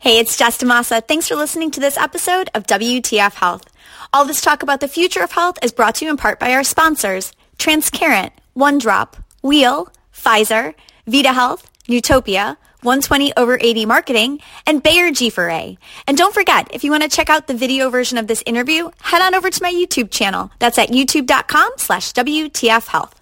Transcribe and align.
Hey, 0.00 0.18
it's 0.18 0.38
Jess 0.38 0.56
DaMassa. 0.56 1.06
Thanks 1.06 1.28
for 1.28 1.34
listening 1.34 1.70
to 1.72 1.80
this 1.80 1.98
episode 1.98 2.48
of 2.54 2.62
WTF 2.66 3.34
Health. 3.34 3.64
All 4.14 4.24
this 4.24 4.40
talk 4.40 4.62
about 4.62 4.80
the 4.80 4.88
future 4.88 5.22
of 5.22 5.30
health 5.30 5.58
is 5.62 5.72
brought 5.72 5.96
to 5.96 6.06
you 6.06 6.10
in 6.10 6.16
part 6.16 6.40
by 6.40 6.54
our 6.54 6.64
sponsors, 6.64 7.34
Transcarent, 7.58 8.30
OneDrop, 8.56 9.22
Wheel, 9.42 9.92
Pfizer, 10.10 10.72
Vida 11.06 11.34
Health, 11.34 11.70
Newtopia, 11.86 12.56
120 12.80 13.36
over 13.36 13.58
80 13.60 13.84
marketing, 13.84 14.40
and 14.66 14.82
Bayer 14.82 15.10
G4A. 15.10 15.76
And 16.06 16.16
don't 16.16 16.32
forget, 16.32 16.68
if 16.72 16.82
you 16.82 16.90
want 16.90 17.02
to 17.02 17.08
check 17.10 17.28
out 17.28 17.46
the 17.46 17.52
video 17.52 17.90
version 17.90 18.16
of 18.16 18.26
this 18.26 18.42
interview, 18.46 18.88
head 19.02 19.20
on 19.20 19.34
over 19.34 19.50
to 19.50 19.62
my 19.62 19.70
YouTube 19.70 20.10
channel. 20.10 20.50
That's 20.60 20.78
at 20.78 20.88
youtube.com 20.88 21.72
slash 21.76 22.14
WTF 22.14 22.86
Health. 22.86 23.19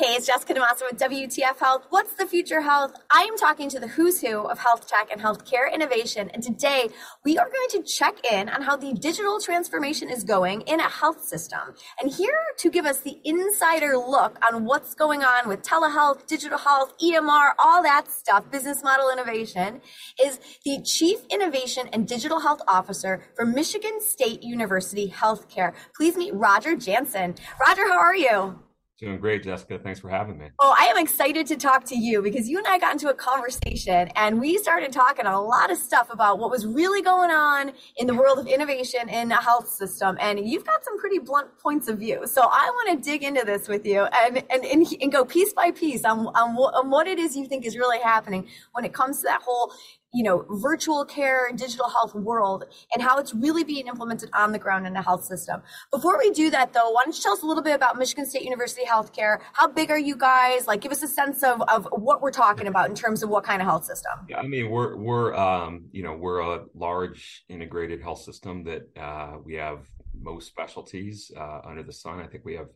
Hey, 0.00 0.14
it's 0.14 0.28
Jessica 0.28 0.54
DaMassa 0.54 0.82
with 0.88 1.00
WTF 1.00 1.58
Health. 1.58 1.86
What's 1.90 2.12
the 2.12 2.24
future 2.24 2.60
health? 2.60 2.92
I 3.12 3.22
am 3.22 3.36
talking 3.36 3.68
to 3.70 3.80
the 3.80 3.88
who's 3.88 4.20
who 4.20 4.42
of 4.42 4.56
health 4.60 4.86
tech 4.86 5.10
and 5.10 5.20
healthcare 5.20 5.74
innovation. 5.74 6.30
And 6.32 6.40
today 6.40 6.90
we 7.24 7.36
are 7.36 7.48
going 7.48 7.68
to 7.70 7.82
check 7.82 8.24
in 8.24 8.48
on 8.48 8.62
how 8.62 8.76
the 8.76 8.92
digital 8.92 9.40
transformation 9.40 10.08
is 10.08 10.22
going 10.22 10.60
in 10.68 10.78
a 10.78 10.88
health 10.88 11.24
system. 11.24 11.74
And 12.00 12.12
here 12.12 12.38
to 12.58 12.70
give 12.70 12.86
us 12.86 13.00
the 13.00 13.18
insider 13.24 13.96
look 13.96 14.38
on 14.40 14.66
what's 14.66 14.94
going 14.94 15.24
on 15.24 15.48
with 15.48 15.62
telehealth, 15.62 16.28
digital 16.28 16.58
health, 16.58 16.96
EMR, 17.02 17.54
all 17.58 17.82
that 17.82 18.08
stuff, 18.08 18.48
business 18.52 18.84
model 18.84 19.10
innovation, 19.10 19.80
is 20.22 20.38
the 20.64 20.80
Chief 20.84 21.18
Innovation 21.28 21.88
and 21.92 22.06
Digital 22.06 22.38
Health 22.38 22.60
Officer 22.68 23.24
for 23.34 23.44
Michigan 23.44 24.00
State 24.00 24.44
University 24.44 25.10
Healthcare. 25.10 25.74
Please 25.96 26.16
meet 26.16 26.34
Roger 26.34 26.76
Jansen. 26.76 27.34
Roger, 27.58 27.88
how 27.88 27.98
are 27.98 28.14
you? 28.14 28.60
Doing 28.98 29.20
great, 29.20 29.44
Jessica. 29.44 29.78
Thanks 29.78 30.00
for 30.00 30.08
having 30.08 30.38
me. 30.38 30.48
Oh, 30.58 30.74
I 30.76 30.86
am 30.86 30.98
excited 30.98 31.46
to 31.46 31.56
talk 31.56 31.84
to 31.84 31.96
you 31.96 32.20
because 32.20 32.48
you 32.48 32.58
and 32.58 32.66
I 32.66 32.80
got 32.80 32.94
into 32.94 33.08
a 33.08 33.14
conversation 33.14 34.08
and 34.16 34.40
we 34.40 34.58
started 34.58 34.90
talking 34.90 35.24
a 35.24 35.40
lot 35.40 35.70
of 35.70 35.78
stuff 35.78 36.08
about 36.10 36.40
what 36.40 36.50
was 36.50 36.66
really 36.66 37.00
going 37.00 37.30
on 37.30 37.70
in 37.96 38.08
the 38.08 38.14
world 38.14 38.40
of 38.40 38.48
innovation 38.48 39.08
in 39.08 39.30
a 39.30 39.40
health 39.40 39.68
system. 39.68 40.18
And 40.20 40.40
you've 40.48 40.64
got 40.64 40.84
some 40.84 40.98
pretty 40.98 41.20
blunt 41.20 41.56
points 41.58 41.86
of 41.86 41.98
view. 42.00 42.26
So 42.26 42.42
I 42.42 42.70
want 42.74 42.98
to 42.98 43.10
dig 43.10 43.22
into 43.22 43.44
this 43.44 43.68
with 43.68 43.86
you 43.86 44.00
and, 44.00 44.42
and, 44.50 44.64
and, 44.64 44.84
and 45.00 45.12
go 45.12 45.24
piece 45.24 45.52
by 45.52 45.70
piece 45.70 46.04
on, 46.04 46.26
on, 46.26 46.56
on 46.56 46.90
what 46.90 47.06
it 47.06 47.20
is 47.20 47.36
you 47.36 47.46
think 47.46 47.66
is 47.66 47.76
really 47.76 48.00
happening 48.00 48.48
when 48.72 48.84
it 48.84 48.92
comes 48.92 49.18
to 49.18 49.24
that 49.26 49.42
whole 49.42 49.72
you 50.12 50.24
know, 50.24 50.46
virtual 50.48 51.04
care, 51.04 51.50
digital 51.54 51.88
health 51.88 52.14
world 52.14 52.64
and 52.94 53.02
how 53.02 53.18
it's 53.18 53.34
really 53.34 53.62
being 53.62 53.86
implemented 53.86 54.30
on 54.32 54.52
the 54.52 54.58
ground 54.58 54.86
in 54.86 54.94
the 54.94 55.02
health 55.02 55.24
system. 55.24 55.60
Before 55.90 56.18
we 56.18 56.30
do 56.30 56.50
that 56.50 56.72
though, 56.72 56.90
why 56.90 57.04
don't 57.04 57.14
you 57.14 57.22
tell 57.22 57.34
us 57.34 57.42
a 57.42 57.46
little 57.46 57.62
bit 57.62 57.74
about 57.74 57.98
Michigan 57.98 58.24
State 58.24 58.42
University 58.42 58.86
Healthcare? 58.86 59.40
How 59.52 59.68
big 59.68 59.90
are 59.90 59.98
you 59.98 60.16
guys? 60.16 60.66
Like 60.66 60.80
give 60.80 60.92
us 60.92 61.02
a 61.02 61.08
sense 61.08 61.42
of, 61.42 61.60
of 61.68 61.86
what 61.92 62.22
we're 62.22 62.30
talking 62.30 62.68
about 62.68 62.88
in 62.88 62.94
terms 62.94 63.22
of 63.22 63.28
what 63.28 63.44
kind 63.44 63.60
of 63.60 63.68
health 63.68 63.84
system. 63.84 64.12
Yeah, 64.28 64.38
I 64.38 64.46
mean, 64.46 64.70
we're, 64.70 64.96
we're, 64.96 65.34
um, 65.34 65.86
you 65.92 66.02
know, 66.02 66.14
we're 66.14 66.40
a 66.40 66.64
large 66.74 67.44
integrated 67.48 68.00
health 68.00 68.22
system 68.22 68.64
that, 68.64 68.88
uh, 68.98 69.38
we 69.44 69.54
have 69.54 69.86
most 70.18 70.48
specialties, 70.48 71.30
uh, 71.36 71.60
under 71.64 71.82
the 71.82 71.92
sun. 71.92 72.18
I 72.20 72.26
think 72.26 72.44
we 72.44 72.54
have 72.54 72.68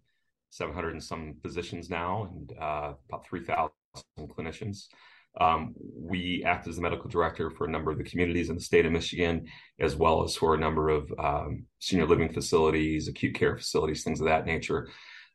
700 0.51 0.93
and 0.93 1.03
some 1.03 1.37
physicians 1.43 1.89
now 1.89 2.31
and, 2.31 2.53
uh, 2.61 2.93
about 3.09 3.27
3,000 3.27 3.71
clinicians. 4.19 4.89
Um, 5.41 5.75
we 5.97 6.45
act 6.45 6.69
as 6.69 6.77
the 6.77 6.83
medical 6.83 7.09
director 7.09 7.51
for 7.51 7.67
a 7.67 7.71
number 7.71 7.91
of 7.91 7.99
the 7.99 8.05
communities 8.05 8.51
in 8.51 8.57
the 8.57 8.63
state 8.63 8.85
of 8.85 8.93
Michigan, 8.93 9.47
as 9.81 9.97
well 9.97 10.23
as 10.23 10.37
for 10.37 10.55
a 10.55 10.59
number 10.59 10.91
of 10.91 11.13
um, 11.19 11.65
senior 11.79 12.07
living 12.07 12.33
facilities, 12.33 13.09
acute 13.09 13.35
care 13.35 13.57
facilities, 13.57 14.05
things 14.05 14.21
of 14.21 14.27
that 14.27 14.47
nature. 14.47 14.89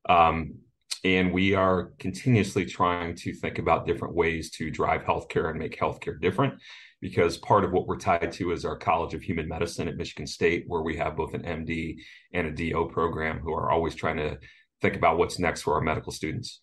Um, 0.07 0.55
and 1.03 1.33
we 1.33 1.53
are 1.53 1.93
continuously 1.99 2.65
trying 2.65 3.15
to 3.15 3.33
think 3.33 3.59
about 3.59 3.87
different 3.87 4.15
ways 4.15 4.51
to 4.51 4.71
drive 4.71 5.03
healthcare 5.03 5.49
and 5.49 5.59
make 5.59 5.79
healthcare 5.79 6.19
different. 6.19 6.55
Because 6.99 7.37
part 7.37 7.63
of 7.63 7.71
what 7.71 7.85
we're 7.85 7.99
tied 7.99 8.31
to 8.33 8.51
is 8.51 8.65
our 8.65 8.75
College 8.75 9.13
of 9.13 9.21
Human 9.21 9.47
Medicine 9.47 9.87
at 9.87 9.97
Michigan 9.97 10.25
State, 10.25 10.63
where 10.65 10.81
we 10.81 10.97
have 10.97 11.15
both 11.15 11.35
an 11.35 11.43
MD 11.43 11.97
and 12.33 12.47
a 12.47 12.51
DO 12.51 12.89
program 12.91 13.37
who 13.39 13.53
are 13.53 13.69
always 13.69 13.93
trying 13.93 14.17
to 14.17 14.39
think 14.81 14.95
about 14.95 15.19
what's 15.19 15.37
next 15.37 15.61
for 15.61 15.75
our 15.75 15.81
medical 15.81 16.11
students. 16.11 16.61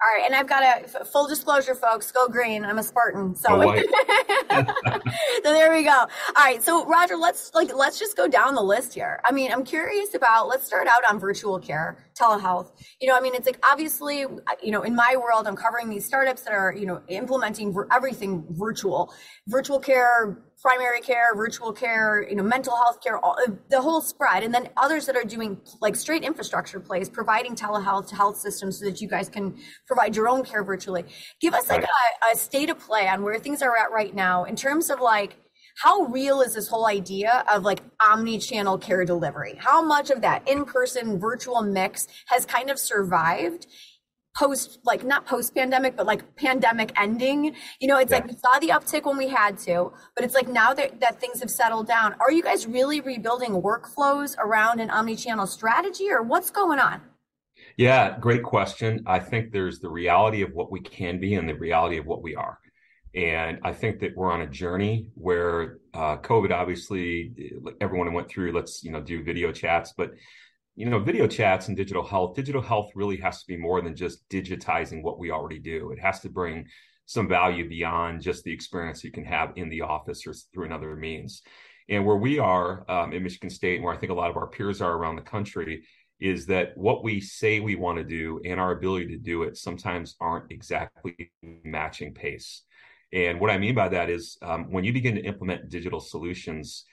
All 0.00 0.16
right, 0.16 0.24
and 0.24 0.32
I've 0.32 0.46
got 0.46 0.62
a 0.94 1.04
full 1.04 1.26
disclosure, 1.26 1.74
folks. 1.74 2.12
Go 2.12 2.28
green. 2.28 2.64
I'm 2.64 2.78
a 2.78 2.84
Spartan, 2.84 3.34
so, 3.34 3.48
so 4.48 4.62
there 5.42 5.72
we 5.72 5.82
go. 5.82 5.90
All 5.90 6.08
right, 6.36 6.62
so 6.62 6.86
Roger, 6.86 7.16
let's 7.16 7.52
like 7.52 7.74
let's 7.74 7.98
just 7.98 8.16
go 8.16 8.28
down 8.28 8.54
the 8.54 8.62
list 8.62 8.94
here. 8.94 9.20
I 9.24 9.32
mean, 9.32 9.50
I'm 9.50 9.64
curious 9.64 10.14
about. 10.14 10.46
Let's 10.46 10.64
start 10.64 10.86
out 10.86 11.02
on 11.10 11.18
virtual 11.18 11.58
care, 11.58 11.98
telehealth. 12.16 12.70
You 13.00 13.08
know, 13.08 13.16
I 13.16 13.20
mean, 13.20 13.34
it's 13.34 13.46
like 13.46 13.58
obviously, 13.68 14.18
you 14.62 14.70
know, 14.70 14.82
in 14.82 14.94
my 14.94 15.16
world, 15.16 15.48
I'm 15.48 15.56
covering 15.56 15.90
these 15.90 16.06
startups 16.06 16.42
that 16.42 16.52
are 16.52 16.72
you 16.72 16.86
know 16.86 17.02
implementing 17.08 17.74
everything 17.90 18.46
virtual, 18.50 19.12
virtual 19.48 19.80
care 19.80 20.38
primary 20.60 21.00
care, 21.00 21.34
virtual 21.36 21.72
care, 21.72 22.26
you 22.28 22.34
know, 22.34 22.42
mental 22.42 22.74
health 22.76 23.00
care, 23.02 23.18
all, 23.18 23.36
the 23.70 23.80
whole 23.80 24.00
spread, 24.00 24.42
and 24.42 24.52
then 24.52 24.68
others 24.76 25.06
that 25.06 25.16
are 25.16 25.24
doing 25.24 25.60
like 25.80 25.94
straight 25.94 26.24
infrastructure 26.24 26.80
plays, 26.80 27.08
providing 27.08 27.54
telehealth 27.54 28.08
to 28.08 28.16
health 28.16 28.36
systems 28.36 28.78
so 28.78 28.84
that 28.84 29.00
you 29.00 29.08
guys 29.08 29.28
can 29.28 29.56
provide 29.86 30.16
your 30.16 30.28
own 30.28 30.44
care 30.44 30.64
virtually. 30.64 31.04
Give 31.40 31.54
us 31.54 31.68
like 31.68 31.84
a, 31.84 32.32
a 32.32 32.36
state 32.36 32.70
of 32.70 32.78
play 32.78 33.08
on 33.08 33.22
where 33.22 33.38
things 33.38 33.62
are 33.62 33.76
at 33.76 33.92
right 33.92 34.14
now 34.14 34.44
in 34.44 34.56
terms 34.56 34.90
of 34.90 35.00
like 35.00 35.36
how 35.82 36.02
real 36.06 36.40
is 36.40 36.54
this 36.54 36.66
whole 36.66 36.88
idea 36.88 37.44
of 37.48 37.62
like 37.62 37.80
omni-channel 38.00 38.78
care 38.78 39.04
delivery? 39.04 39.54
How 39.58 39.80
much 39.80 40.10
of 40.10 40.22
that 40.22 40.46
in-person 40.48 41.20
virtual 41.20 41.62
mix 41.62 42.08
has 42.26 42.44
kind 42.44 42.68
of 42.68 42.80
survived? 42.80 43.68
Post 44.38 44.78
like 44.84 45.04
not 45.04 45.26
post 45.26 45.54
pandemic 45.54 45.96
but 45.96 46.06
like 46.06 46.36
pandemic 46.36 46.92
ending. 47.00 47.54
You 47.80 47.88
know 47.88 47.98
it's 47.98 48.10
yeah. 48.10 48.18
like 48.18 48.28
we 48.28 48.34
saw 48.34 48.58
the 48.60 48.68
uptick 48.68 49.04
when 49.04 49.16
we 49.16 49.28
had 49.28 49.58
to 49.58 49.92
but 50.14 50.24
it's 50.24 50.34
like 50.34 50.48
now 50.48 50.72
that, 50.74 51.00
that 51.00 51.20
things 51.20 51.40
have 51.40 51.50
settled 51.50 51.88
down. 51.88 52.14
Are 52.20 52.30
you 52.30 52.42
guys 52.42 52.66
really 52.66 53.00
rebuilding 53.00 53.60
workflows 53.62 54.36
around 54.38 54.80
an 54.80 54.90
omni-channel 54.90 55.46
strategy 55.46 56.10
or 56.10 56.22
what's 56.22 56.50
going 56.50 56.78
on? 56.78 57.00
Yeah 57.76 58.18
great 58.18 58.42
question. 58.42 59.02
I 59.06 59.18
think 59.18 59.52
there's 59.52 59.80
the 59.80 59.88
reality 59.90 60.42
of 60.42 60.52
what 60.52 60.70
we 60.70 60.80
can 60.80 61.18
be 61.18 61.34
and 61.34 61.48
the 61.48 61.54
reality 61.54 61.98
of 61.98 62.06
what 62.06 62.22
we 62.22 62.36
are. 62.36 62.58
And 63.14 63.58
i 63.64 63.72
think 63.72 64.00
that 64.00 64.16
we're 64.16 64.30
on 64.30 64.42
a 64.42 64.46
journey 64.46 65.08
where 65.14 65.78
uh, 65.94 66.18
covid 66.18 66.52
obviously 66.52 67.32
everyone 67.80 68.12
went 68.12 68.28
through 68.28 68.52
let's 68.52 68.84
you 68.84 68.92
know 68.92 69.00
do 69.00 69.24
video 69.24 69.50
chats 69.50 69.94
but 69.96 70.10
you 70.78 70.88
know, 70.88 71.00
video 71.00 71.26
chats 71.26 71.66
and 71.66 71.76
digital 71.76 72.06
health, 72.06 72.36
digital 72.36 72.62
health 72.62 72.92
really 72.94 73.16
has 73.16 73.40
to 73.40 73.46
be 73.48 73.56
more 73.56 73.80
than 73.80 73.96
just 73.96 74.28
digitizing 74.28 75.02
what 75.02 75.18
we 75.18 75.32
already 75.32 75.58
do. 75.58 75.90
It 75.90 75.98
has 75.98 76.20
to 76.20 76.28
bring 76.28 76.68
some 77.04 77.26
value 77.26 77.68
beyond 77.68 78.22
just 78.22 78.44
the 78.44 78.52
experience 78.52 79.02
you 79.02 79.10
can 79.10 79.24
have 79.24 79.54
in 79.56 79.70
the 79.70 79.80
office 79.80 80.24
or 80.24 80.32
through 80.32 80.66
another 80.66 80.94
means. 80.94 81.42
And 81.88 82.06
where 82.06 82.18
we 82.18 82.38
are 82.38 82.88
um, 82.88 83.12
in 83.12 83.24
Michigan 83.24 83.50
State, 83.50 83.76
and 83.76 83.84
where 83.84 83.92
I 83.92 83.96
think 83.96 84.12
a 84.12 84.14
lot 84.14 84.30
of 84.30 84.36
our 84.36 84.46
peers 84.46 84.80
are 84.80 84.92
around 84.92 85.16
the 85.16 85.22
country, 85.22 85.82
is 86.20 86.46
that 86.46 86.76
what 86.76 87.02
we 87.02 87.20
say 87.20 87.58
we 87.58 87.74
want 87.74 87.98
to 87.98 88.04
do 88.04 88.40
and 88.44 88.60
our 88.60 88.70
ability 88.70 89.08
to 89.08 89.18
do 89.18 89.42
it 89.42 89.56
sometimes 89.56 90.14
aren't 90.20 90.52
exactly 90.52 91.32
matching 91.42 92.14
pace. 92.14 92.62
And 93.12 93.40
what 93.40 93.50
I 93.50 93.58
mean 93.58 93.74
by 93.74 93.88
that 93.88 94.10
is 94.10 94.38
um, 94.42 94.70
when 94.70 94.84
you 94.84 94.92
begin 94.92 95.16
to 95.16 95.24
implement 95.24 95.70
digital 95.70 95.98
solutions, 95.98 96.84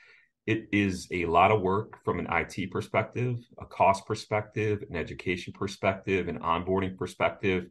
it 0.45 0.67
is 0.72 1.07
a 1.11 1.25
lot 1.25 1.51
of 1.51 1.61
work 1.61 2.03
from 2.03 2.19
an 2.19 2.28
IT 2.31 2.72
perspective, 2.72 3.38
a 3.59 3.66
cost 3.66 4.06
perspective, 4.06 4.83
an 4.89 4.95
education 4.95 5.53
perspective, 5.53 6.28
an 6.28 6.39
onboarding 6.39 6.95
perspective. 6.95 7.66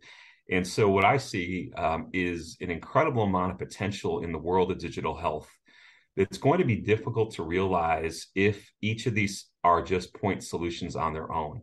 And 0.51 0.67
so, 0.67 0.91
what 0.91 1.05
I 1.05 1.17
see 1.17 1.71
um, 1.77 2.11
is 2.13 2.57
an 2.61 2.71
incredible 2.71 3.23
amount 3.23 3.53
of 3.53 3.59
potential 3.59 4.25
in 4.25 4.33
the 4.33 4.39
world 4.39 4.71
of 4.73 4.79
digital 4.79 5.17
health. 5.17 5.49
It's 6.17 6.39
going 6.39 6.59
to 6.59 6.65
be 6.65 6.77
difficult 6.77 7.35
to 7.35 7.43
realize 7.43 8.27
if 8.35 8.71
each 8.83 9.07
of 9.07 9.15
these 9.15 9.47
are 9.63 9.83
just 9.83 10.15
point 10.15 10.45
solutions 10.45 10.97
on 10.97 11.13
their 11.13 11.33
own. 11.33 11.63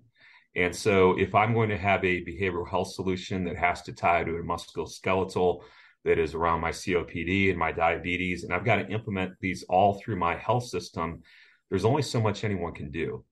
And 0.56 0.75
so, 0.75 1.18
if 1.19 1.36
I'm 1.36 1.53
going 1.53 1.69
to 1.69 1.77
have 1.77 2.03
a 2.06 2.24
behavioral 2.24 2.68
health 2.68 2.94
solution 2.94 3.44
that 3.45 3.57
has 3.57 3.81
to 3.83 3.94
tie 3.94 4.24
to 4.24 4.38
a 4.38 4.44
musculoskeletal 4.44 5.62
that 6.03 6.18
is 6.18 6.33
around 6.33 6.62
my 6.62 6.71
COPD 6.71 7.50
and 7.50 7.59
my 7.59 7.71
diabetes, 7.71 8.44
and 8.44 8.53
I've 8.53 8.65
got 8.65 8.77
to 8.77 8.88
implement 8.89 9.33
these 9.39 9.63
all 9.63 10.00
through 10.00 10.18
my 10.18 10.36
health 10.36 10.65
system, 10.65 11.21
there's 11.69 11.86
only 11.86 12.01
so 12.01 12.19
much 12.19 12.44
anyone 12.44 12.74
can 12.74 12.92
do. 12.92 13.24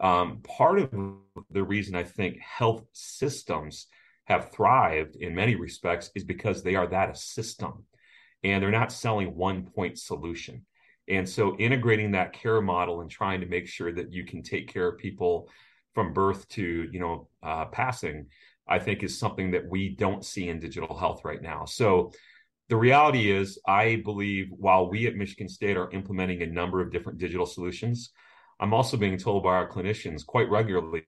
Um, 0.00 0.42
part 0.42 0.78
of 0.78 0.90
the 1.50 1.62
reason 1.62 1.94
I 1.94 2.02
think 2.02 2.38
health 2.40 2.84
systems 2.92 3.86
have 4.24 4.52
thrived 4.52 5.16
in 5.16 5.34
many 5.34 5.54
respects 5.54 6.10
is 6.14 6.24
because 6.24 6.62
they 6.62 6.74
are 6.74 6.86
that 6.88 7.10
a 7.10 7.14
system 7.14 7.84
and 8.42 8.62
they're 8.62 8.70
not 8.70 8.92
selling 8.92 9.34
one 9.34 9.64
point 9.64 9.98
solution. 9.98 10.66
And 11.08 11.28
so 11.28 11.56
integrating 11.56 12.12
that 12.12 12.32
care 12.32 12.60
model 12.60 13.00
and 13.00 13.10
trying 13.10 13.40
to 13.40 13.46
make 13.46 13.68
sure 13.68 13.92
that 13.92 14.12
you 14.12 14.24
can 14.24 14.42
take 14.42 14.68
care 14.68 14.88
of 14.88 14.98
people 14.98 15.48
from 15.94 16.12
birth 16.12 16.46
to, 16.48 16.88
you 16.92 17.00
know, 17.00 17.28
uh, 17.42 17.66
passing 17.66 18.26
I 18.68 18.78
think 18.78 19.02
is 19.02 19.18
something 19.18 19.52
that 19.52 19.68
we 19.68 19.90
don't 19.90 20.24
see 20.24 20.48
in 20.48 20.60
digital 20.60 20.96
health 20.96 21.24
right 21.24 21.40
now. 21.40 21.64
So 21.64 22.12
the 22.68 22.76
reality 22.76 23.30
is, 23.30 23.60
I 23.66 24.02
believe 24.04 24.48
while 24.50 24.90
we 24.90 25.06
at 25.06 25.14
Michigan 25.14 25.48
State 25.48 25.76
are 25.76 25.90
implementing 25.92 26.42
a 26.42 26.46
number 26.46 26.80
of 26.80 26.90
different 26.90 27.18
digital 27.18 27.46
solutions, 27.46 28.10
I'm 28.58 28.74
also 28.74 28.96
being 28.96 29.18
told 29.18 29.44
by 29.44 29.50
our 29.50 29.68
clinicians 29.68 30.26
quite 30.26 30.50
regularly, 30.50 31.04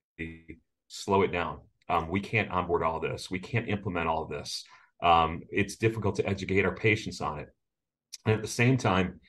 slow 0.86 1.22
it 1.22 1.32
down. 1.32 1.60
Um, 1.88 2.08
we 2.08 2.20
can't 2.20 2.50
onboard 2.50 2.82
all 2.82 3.00
this. 3.00 3.30
We 3.30 3.38
can't 3.38 3.68
implement 3.68 4.08
all 4.08 4.26
this. 4.26 4.64
Um, 5.02 5.42
it's 5.50 5.76
difficult 5.76 6.16
to 6.16 6.26
educate 6.26 6.64
our 6.64 6.74
patients 6.74 7.20
on 7.20 7.40
it. 7.40 7.48
And 8.26 8.34
at 8.34 8.42
the 8.42 8.48
same 8.48 8.76
time, 8.76 9.20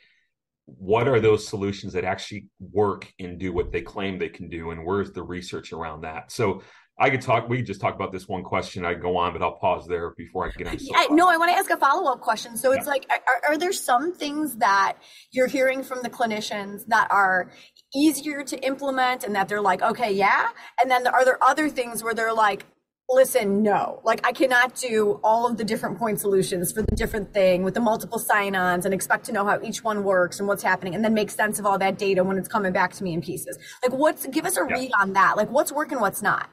what 0.66 1.08
are 1.08 1.20
those 1.20 1.48
solutions 1.48 1.94
that 1.94 2.04
actually 2.04 2.48
work 2.60 3.12
and 3.20 3.40
do 3.40 3.54
what 3.54 3.72
they 3.72 3.82
claim 3.82 4.20
they 4.20 4.30
can 4.30 4.50
do? 4.50 4.72
And 4.72 4.86
where's 4.86 5.12
the 5.14 5.24
research 5.24 5.74
around 5.74 6.02
that? 6.02 6.32
So 6.32 6.62
I 7.00 7.10
could 7.10 7.22
talk. 7.22 7.48
We 7.48 7.58
could 7.58 7.66
just 7.66 7.80
talk 7.80 7.96
about 7.96 8.12
this 8.12 8.28
one 8.28 8.44
question. 8.44 8.86
I 8.86 8.94
go 8.94 9.16
on, 9.18 9.32
but 9.34 9.42
I'll 9.42 9.58
pause 9.58 9.88
there 9.88 10.12
before 10.18 10.46
I 10.46 10.52
get 10.52 10.68
on. 10.68 10.78
Yeah, 10.80 11.06
no, 11.12 11.30
I 11.30 11.38
want 11.38 11.52
to 11.52 11.58
ask 11.58 11.70
a 11.72 11.78
follow 11.78 12.12
up 12.12 12.20
question. 12.20 12.58
So 12.58 12.74
it's 12.74 12.86
yeah. 12.86 12.92
like, 12.92 13.06
are, 13.10 13.52
are 13.52 13.58
there 13.58 13.72
some 13.72 14.14
things 14.14 14.58
that 14.58 14.98
you're 15.32 15.48
hearing 15.48 15.82
from 15.84 16.02
the 16.04 16.10
clinicians 16.10 16.86
that 16.88 17.08
are 17.10 17.52
easier 17.96 18.44
to 18.44 18.58
implement, 18.66 19.24
and 19.24 19.34
that 19.36 19.48
they're 19.48 19.62
like, 19.62 19.82
okay, 19.82 20.12
yeah, 20.12 20.50
and 20.82 20.92
then 20.92 21.08
are 21.08 21.24
there 21.24 21.42
other 21.44 21.70
things 21.70 22.04
where 22.04 22.14
they're 22.14 22.34
like, 22.34 22.66
listen, 23.10 23.64
no, 23.64 24.02
like 24.04 24.26
I 24.26 24.32
cannot 24.32 24.76
do 24.76 25.20
all 25.24 25.48
of 25.50 25.58
the 25.58 25.64
different 25.64 25.98
point 25.98 26.20
solutions 26.20 26.72
for 26.72 26.84
the 26.84 26.96
different 26.96 27.34
thing 27.34 27.64
with 27.64 27.74
the 27.74 27.80
multiple 27.80 28.20
sign-ons 28.20 28.86
and 28.86 28.94
expect 28.94 29.26
to 29.26 29.32
know 29.32 29.46
how 29.46 29.60
each 29.64 29.84
one 29.84 30.04
works 30.04 30.40
and 30.40 30.48
what's 30.48 30.62
happening 30.62 30.94
and 30.94 31.04
then 31.04 31.14
make 31.14 31.32
sense 31.32 31.58
of 31.58 31.66
all 31.66 31.80
that 31.80 31.98
data 31.98 32.24
when 32.24 32.38
it's 32.38 32.48
coming 32.48 32.72
back 32.72 32.94
to 32.94 33.04
me 33.04 33.14
in 33.14 33.22
pieces. 33.22 33.58
Like 33.82 33.94
what's 33.94 34.28
give 34.28 34.46
us 34.46 34.58
a 34.58 34.66
yeah. 34.70 34.76
read 34.76 34.92
on 35.00 35.14
that. 35.14 35.38
Like 35.38 35.50
what's 35.50 35.72
working, 35.72 36.00
what's 36.00 36.22
not. 36.22 36.50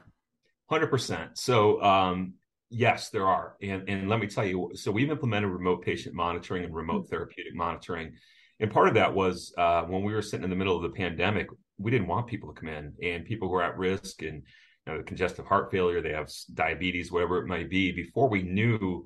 Hundred 0.69 0.87
percent. 0.87 1.37
So 1.37 1.81
um, 1.81 2.33
yes, 2.69 3.09
there 3.09 3.25
are, 3.25 3.55
and 3.61 3.87
and 3.87 4.09
let 4.09 4.19
me 4.19 4.27
tell 4.27 4.45
you. 4.45 4.71
So 4.73 4.91
we've 4.91 5.09
implemented 5.09 5.49
remote 5.49 5.83
patient 5.83 6.13
monitoring 6.13 6.65
and 6.65 6.75
remote 6.75 7.03
mm-hmm. 7.03 7.09
therapeutic 7.09 7.55
monitoring, 7.55 8.13
and 8.59 8.69
part 8.69 8.89
of 8.89 8.95
that 8.95 9.13
was 9.13 9.53
uh, 9.57 9.83
when 9.83 10.03
we 10.03 10.13
were 10.13 10.21
sitting 10.21 10.43
in 10.43 10.49
the 10.49 10.57
middle 10.57 10.75
of 10.75 10.83
the 10.83 10.89
pandemic, 10.89 11.47
we 11.77 11.91
didn't 11.91 12.07
want 12.07 12.27
people 12.27 12.53
to 12.53 12.59
come 12.59 12.69
in, 12.69 12.93
and 13.01 13.25
people 13.25 13.47
who 13.47 13.55
are 13.55 13.63
at 13.63 13.77
risk 13.77 14.21
and 14.23 14.43
you 14.85 14.93
know, 14.93 15.03
congestive 15.03 15.45
heart 15.45 15.71
failure, 15.71 16.01
they 16.01 16.13
have 16.13 16.29
diabetes, 16.53 17.11
whatever 17.11 17.37
it 17.37 17.47
might 17.47 17.69
be. 17.69 17.91
Before 17.91 18.27
we 18.29 18.41
knew 18.41 19.05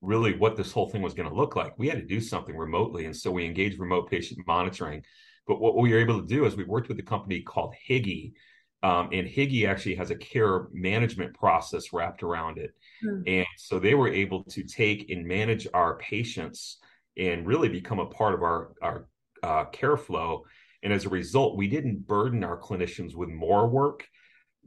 really 0.00 0.36
what 0.36 0.56
this 0.56 0.72
whole 0.72 0.88
thing 0.88 1.02
was 1.02 1.14
going 1.14 1.28
to 1.28 1.34
look 1.34 1.56
like, 1.56 1.78
we 1.78 1.88
had 1.88 1.98
to 1.98 2.06
do 2.06 2.20
something 2.20 2.56
remotely, 2.56 3.04
and 3.04 3.16
so 3.16 3.30
we 3.30 3.44
engaged 3.44 3.78
remote 3.78 4.10
patient 4.10 4.40
monitoring. 4.46 5.02
But 5.46 5.60
what 5.60 5.76
we 5.76 5.92
were 5.92 5.98
able 5.98 6.20
to 6.20 6.26
do 6.26 6.46
is 6.46 6.56
we 6.56 6.64
worked 6.64 6.88
with 6.88 6.98
a 6.98 7.02
company 7.02 7.42
called 7.42 7.74
Higi 7.88 8.32
um, 8.82 9.10
and 9.12 9.28
Higi 9.28 9.66
actually 9.68 9.94
has 9.94 10.10
a 10.10 10.16
care 10.16 10.66
management 10.72 11.34
process 11.34 11.92
wrapped 11.92 12.22
around 12.22 12.58
it. 12.58 12.74
Mm. 13.04 13.22
And 13.26 13.46
so 13.56 13.78
they 13.78 13.94
were 13.94 14.08
able 14.08 14.42
to 14.44 14.64
take 14.64 15.08
and 15.10 15.26
manage 15.26 15.68
our 15.72 15.98
patients 15.98 16.78
and 17.16 17.46
really 17.46 17.68
become 17.68 18.00
a 18.00 18.06
part 18.06 18.34
of 18.34 18.42
our, 18.42 18.72
our 18.82 19.06
uh, 19.42 19.64
care 19.66 19.96
flow. 19.96 20.44
And 20.82 20.92
as 20.92 21.04
a 21.04 21.10
result, 21.10 21.56
we 21.56 21.68
didn't 21.68 22.06
burden 22.06 22.42
our 22.42 22.58
clinicians 22.58 23.14
with 23.14 23.28
more 23.28 23.68
work, 23.68 24.04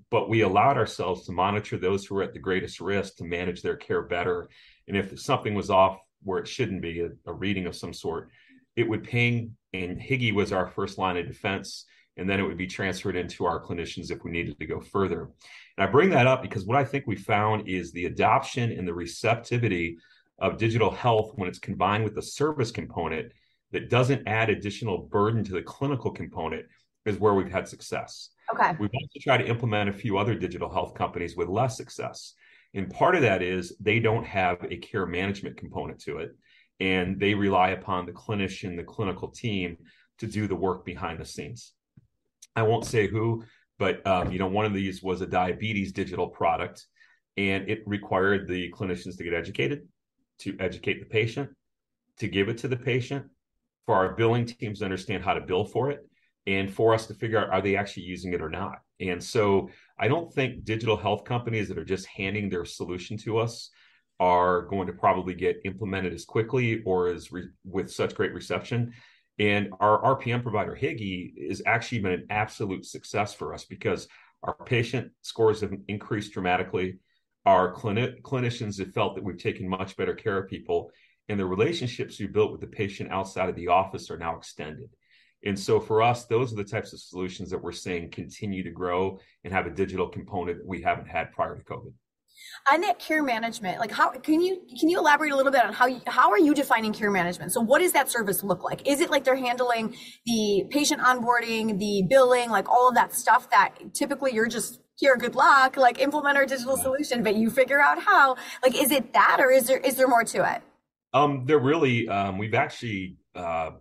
but 0.10 0.30
we 0.30 0.42
allowed 0.42 0.78
ourselves 0.78 1.26
to 1.26 1.34
monitor 1.34 1.78
those 1.78 2.06
who 2.06 2.18
are 2.18 2.24
at 2.24 2.34
the 2.34 2.40
greatest 2.40 2.80
risk 2.80 3.18
to 3.18 3.26
manage 3.26 3.62
their 3.62 3.76
care 3.76 4.04
better. 4.04 4.48
And 4.88 4.96
if 4.96 5.20
something 5.20 5.56
was 5.56 5.70
off 5.70 5.98
where 6.24 6.40
it 6.40 6.48
shouldn't 6.48 6.82
be, 6.82 7.02
a, 7.02 7.10
a 7.26 7.34
reading 7.34 7.66
of 7.66 7.76
some 7.76 7.94
sort, 7.94 8.30
it 8.78 8.88
would 8.88 9.04
ping. 9.04 9.58
And 9.74 10.00
Higi 10.00 10.34
was 10.34 10.54
our 10.54 10.68
first 10.68 10.98
line 10.98 11.18
of 11.18 11.28
defense 11.28 11.86
and 12.18 12.30
then 12.30 12.40
it 12.40 12.44
would 12.44 12.58
be 12.58 12.68
transferred 12.68 13.16
into 13.16 13.46
our 13.46 13.62
clinicians 13.62 14.12
if 14.12 14.24
we 14.24 14.32
needed 14.32 14.58
to 14.60 14.66
go 14.66 14.80
further. 14.80 15.30
And 15.78 15.88
I 15.88 15.92
bring 15.92 16.10
that 16.12 16.28
up 16.28 16.42
because 16.42 16.66
what 16.66 16.78
I 16.78 16.86
think 16.86 17.06
we 17.06 17.16
found 17.16 17.68
is 17.68 17.92
the 17.92 18.06
adoption 18.06 18.72
and 18.72 18.88
the 18.88 18.94
receptivity 18.94 19.98
of 20.40 20.58
digital 20.58 20.92
health 20.92 21.32
when 21.36 21.48
it's 21.48 21.60
combined 21.60 22.04
with 22.04 22.16
the 22.16 22.22
service 22.22 22.72
component 22.72 23.32
that 23.72 23.90
doesn't 23.90 24.28
add 24.28 24.50
additional 24.50 24.98
burden 24.98 25.44
to 25.44 25.54
the 25.54 25.62
clinical 25.62 26.12
component 26.12 26.66
is 27.06 27.20
where 27.20 27.34
we've 27.34 27.52
had 27.52 27.68
success. 27.68 28.30
Okay. 28.54 28.76
We've 28.80 28.90
also 28.94 29.20
tried 29.22 29.38
to 29.40 29.48
implement 29.48 29.90
a 29.90 29.94
few 29.94 30.18
other 30.18 30.36
digital 30.36 30.72
health 30.72 30.94
companies 30.94 31.36
with 31.36 31.48
less 31.48 31.78
success. 31.78 32.34
And 32.74 32.90
part 32.90 33.16
of 33.16 33.22
that 33.22 33.42
is 33.42 33.76
they 33.80 34.00
don't 34.00 34.26
have 34.26 34.58
a 34.70 34.78
care 34.78 35.06
management 35.06 35.58
component 35.58 36.00
to 36.02 36.18
it. 36.18 36.36
And 36.80 37.20
they 37.20 37.34
rely 37.34 37.70
upon 37.70 38.06
the 38.06 38.12
clinician, 38.12 38.76
the 38.76 38.84
clinical 38.84 39.30
team 39.30 39.78
to 40.20 40.28
do 40.28 40.48
the 40.48 40.56
work 40.56 40.86
behind 40.86 41.20
the 41.20 41.26
scenes. 41.26 41.74
I 42.56 42.64
won't 42.64 42.86
say 42.86 43.08
who, 43.08 43.44
but 43.78 44.06
um, 44.08 44.32
you 44.32 44.40
know, 44.40 44.48
one 44.48 44.66
of 44.66 44.74
these 44.74 45.04
was 45.04 45.22
a 45.22 45.28
diabetes 45.28 45.92
digital 45.92 46.28
product, 46.28 46.86
and 47.38 47.70
it 47.70 47.84
required 47.86 48.48
the 48.48 48.72
clinicians 48.72 49.18
to 49.18 49.24
get 49.24 49.34
educated, 49.34 49.88
to 50.40 50.56
educate 50.60 51.00
the 51.00 51.06
patient, 51.06 51.50
to 52.20 52.28
give 52.28 52.50
it 52.50 52.60
to 52.60 52.68
the 52.68 52.78
patient, 52.78 53.26
for 53.86 53.96
our 53.96 54.16
billing 54.16 54.46
teams 54.46 54.80
to 54.80 54.86
understand 54.86 55.24
how 55.24 55.34
to 55.34 55.42
bill 55.42 55.66
for 55.66 55.92
it, 55.92 56.00
and 56.48 56.74
for 56.74 56.94
us 56.94 57.08
to 57.08 57.14
figure 57.14 57.38
out 57.38 57.50
are 57.50 57.62
they 57.62 57.76
actually 57.76 58.04
using 58.04 58.34
it 58.34 58.42
or 58.42 58.50
not. 58.50 58.80
And 59.00 59.22
so, 59.22 59.70
I 60.00 60.08
don't 60.08 60.34
think 60.34 60.64
digital 60.64 60.96
health 60.96 61.26
companies 61.26 61.68
that 61.68 61.78
are 61.78 61.86
just 61.86 62.08
handing 62.08 62.50
their 62.50 62.66
solution 62.66 63.18
to 63.20 63.38
us 63.40 63.70
are 64.20 64.62
going 64.64 64.88
to 64.88 64.94
probably 64.94 65.34
get 65.34 65.60
implemented 65.66 66.14
as 66.14 66.24
quickly 66.24 66.82
or 66.86 67.08
as 67.08 67.34
re- 67.34 67.50
with 67.66 67.92
such 67.92 68.16
great 68.16 68.34
reception 68.34 68.94
and 69.38 69.70
our 69.80 70.18
RPM 70.18 70.42
provider, 70.42 70.78
Higi, 70.80 71.48
has 71.50 71.62
actually 71.66 72.00
been 72.00 72.14
an 72.14 72.28
absolute 72.30 72.86
success 72.86 73.34
for 73.34 73.54
us 73.54 73.66
because 73.66 74.08
our 74.44 74.56
patient 74.66 75.12
scores 75.22 75.62
have 75.62 75.74
increased 75.88 76.34
dramatically. 76.34 77.00
Our 77.46 77.74
clini- 77.74 78.22
clinicians 78.22 78.80
have 78.80 78.94
felt 78.94 79.16
that 79.16 79.24
we've 79.24 79.38
taken 79.38 79.68
much 79.68 79.98
better 79.98 80.16
care 80.16 80.38
of 80.38 80.50
people, 80.50 80.92
and 81.28 81.40
the 81.40 81.46
relationships 81.46 82.20
we 82.20 82.28
built 82.28 82.52
with 82.52 82.62
the 82.62 82.68
patient 82.68 83.12
outside 83.12 83.50
of 83.50 83.56
the 83.56 83.68
office 83.68 84.10
are 84.10 84.18
now 84.18 84.38
extended. 84.38 84.90
And 85.44 85.60
so 85.60 85.80
for 85.80 86.02
us, 86.02 86.26
those 86.26 86.54
are 86.54 86.58
the 86.58 86.64
types 86.64 86.94
of 86.94 87.00
solutions 87.00 87.52
that 87.52 87.62
we're 87.62 87.72
seeing 87.72 88.10
continue 88.10 88.64
to 88.64 88.72
grow 88.72 89.20
and 89.44 89.54
have 89.54 89.68
a 89.68 89.72
digital 89.72 90.08
component 90.08 90.60
that 90.60 90.68
we 90.68 90.82
haven't 90.82 91.08
had 91.08 91.32
prior 91.34 91.56
to 91.56 91.64
COVID 91.64 91.94
on 92.72 92.82
that 92.82 93.00
care 93.00 93.24
management 93.24 93.80
like 93.80 93.92
how 93.92 94.10
can 94.12 94.42
you 94.42 94.62
can 94.80 94.90
you 94.90 94.98
elaborate 94.98 95.32
a 95.32 95.36
little 95.36 95.52
bit 95.52 95.64
on 95.64 95.74
how 95.74 95.86
you, 95.86 96.02
how 96.08 96.32
are 96.32 96.40
you 96.40 96.54
defining 96.54 96.94
care 96.94 97.12
management? 97.12 97.52
So 97.52 97.62
what 97.62 97.80
does 97.80 97.92
that 97.94 98.10
service 98.10 98.44
look 98.44 98.64
like? 98.64 98.88
Is 98.88 99.02
it 99.02 99.10
like 99.10 99.24
they're 99.24 99.36
handling 99.36 99.96
the 100.26 100.66
patient 100.70 101.02
onboarding 101.02 101.80
the 101.80 102.04
billing 102.10 102.50
like 102.50 102.70
all 102.70 102.90
of 102.90 102.96
that 102.96 103.14
stuff 103.14 103.50
that 103.52 103.76
typically 103.94 104.34
you're 104.34 104.48
just 104.48 104.80
here 104.98 105.18
good 105.18 105.36
luck 105.36 105.76
like 105.76 106.00
implement 106.00 106.38
our 106.38 106.46
digital 106.46 106.78
solution 106.78 107.22
but 107.22 107.36
you 107.36 107.50
figure 107.50 107.82
out 107.82 108.02
how 108.02 108.36
like 108.64 108.76
is 108.76 108.92
it 108.92 109.12
that 109.12 109.38
or 109.40 109.52
is 109.52 109.68
there 109.68 109.80
is 109.80 109.96
there 109.96 110.08
more 110.08 110.24
to 110.24 110.40
it? 110.56 110.62
Um 111.14 111.46
they're 111.46 111.60
really 111.60 112.08
um 112.10 112.38
we've 112.38 112.56
actually 112.56 113.18
uh 113.36 113.72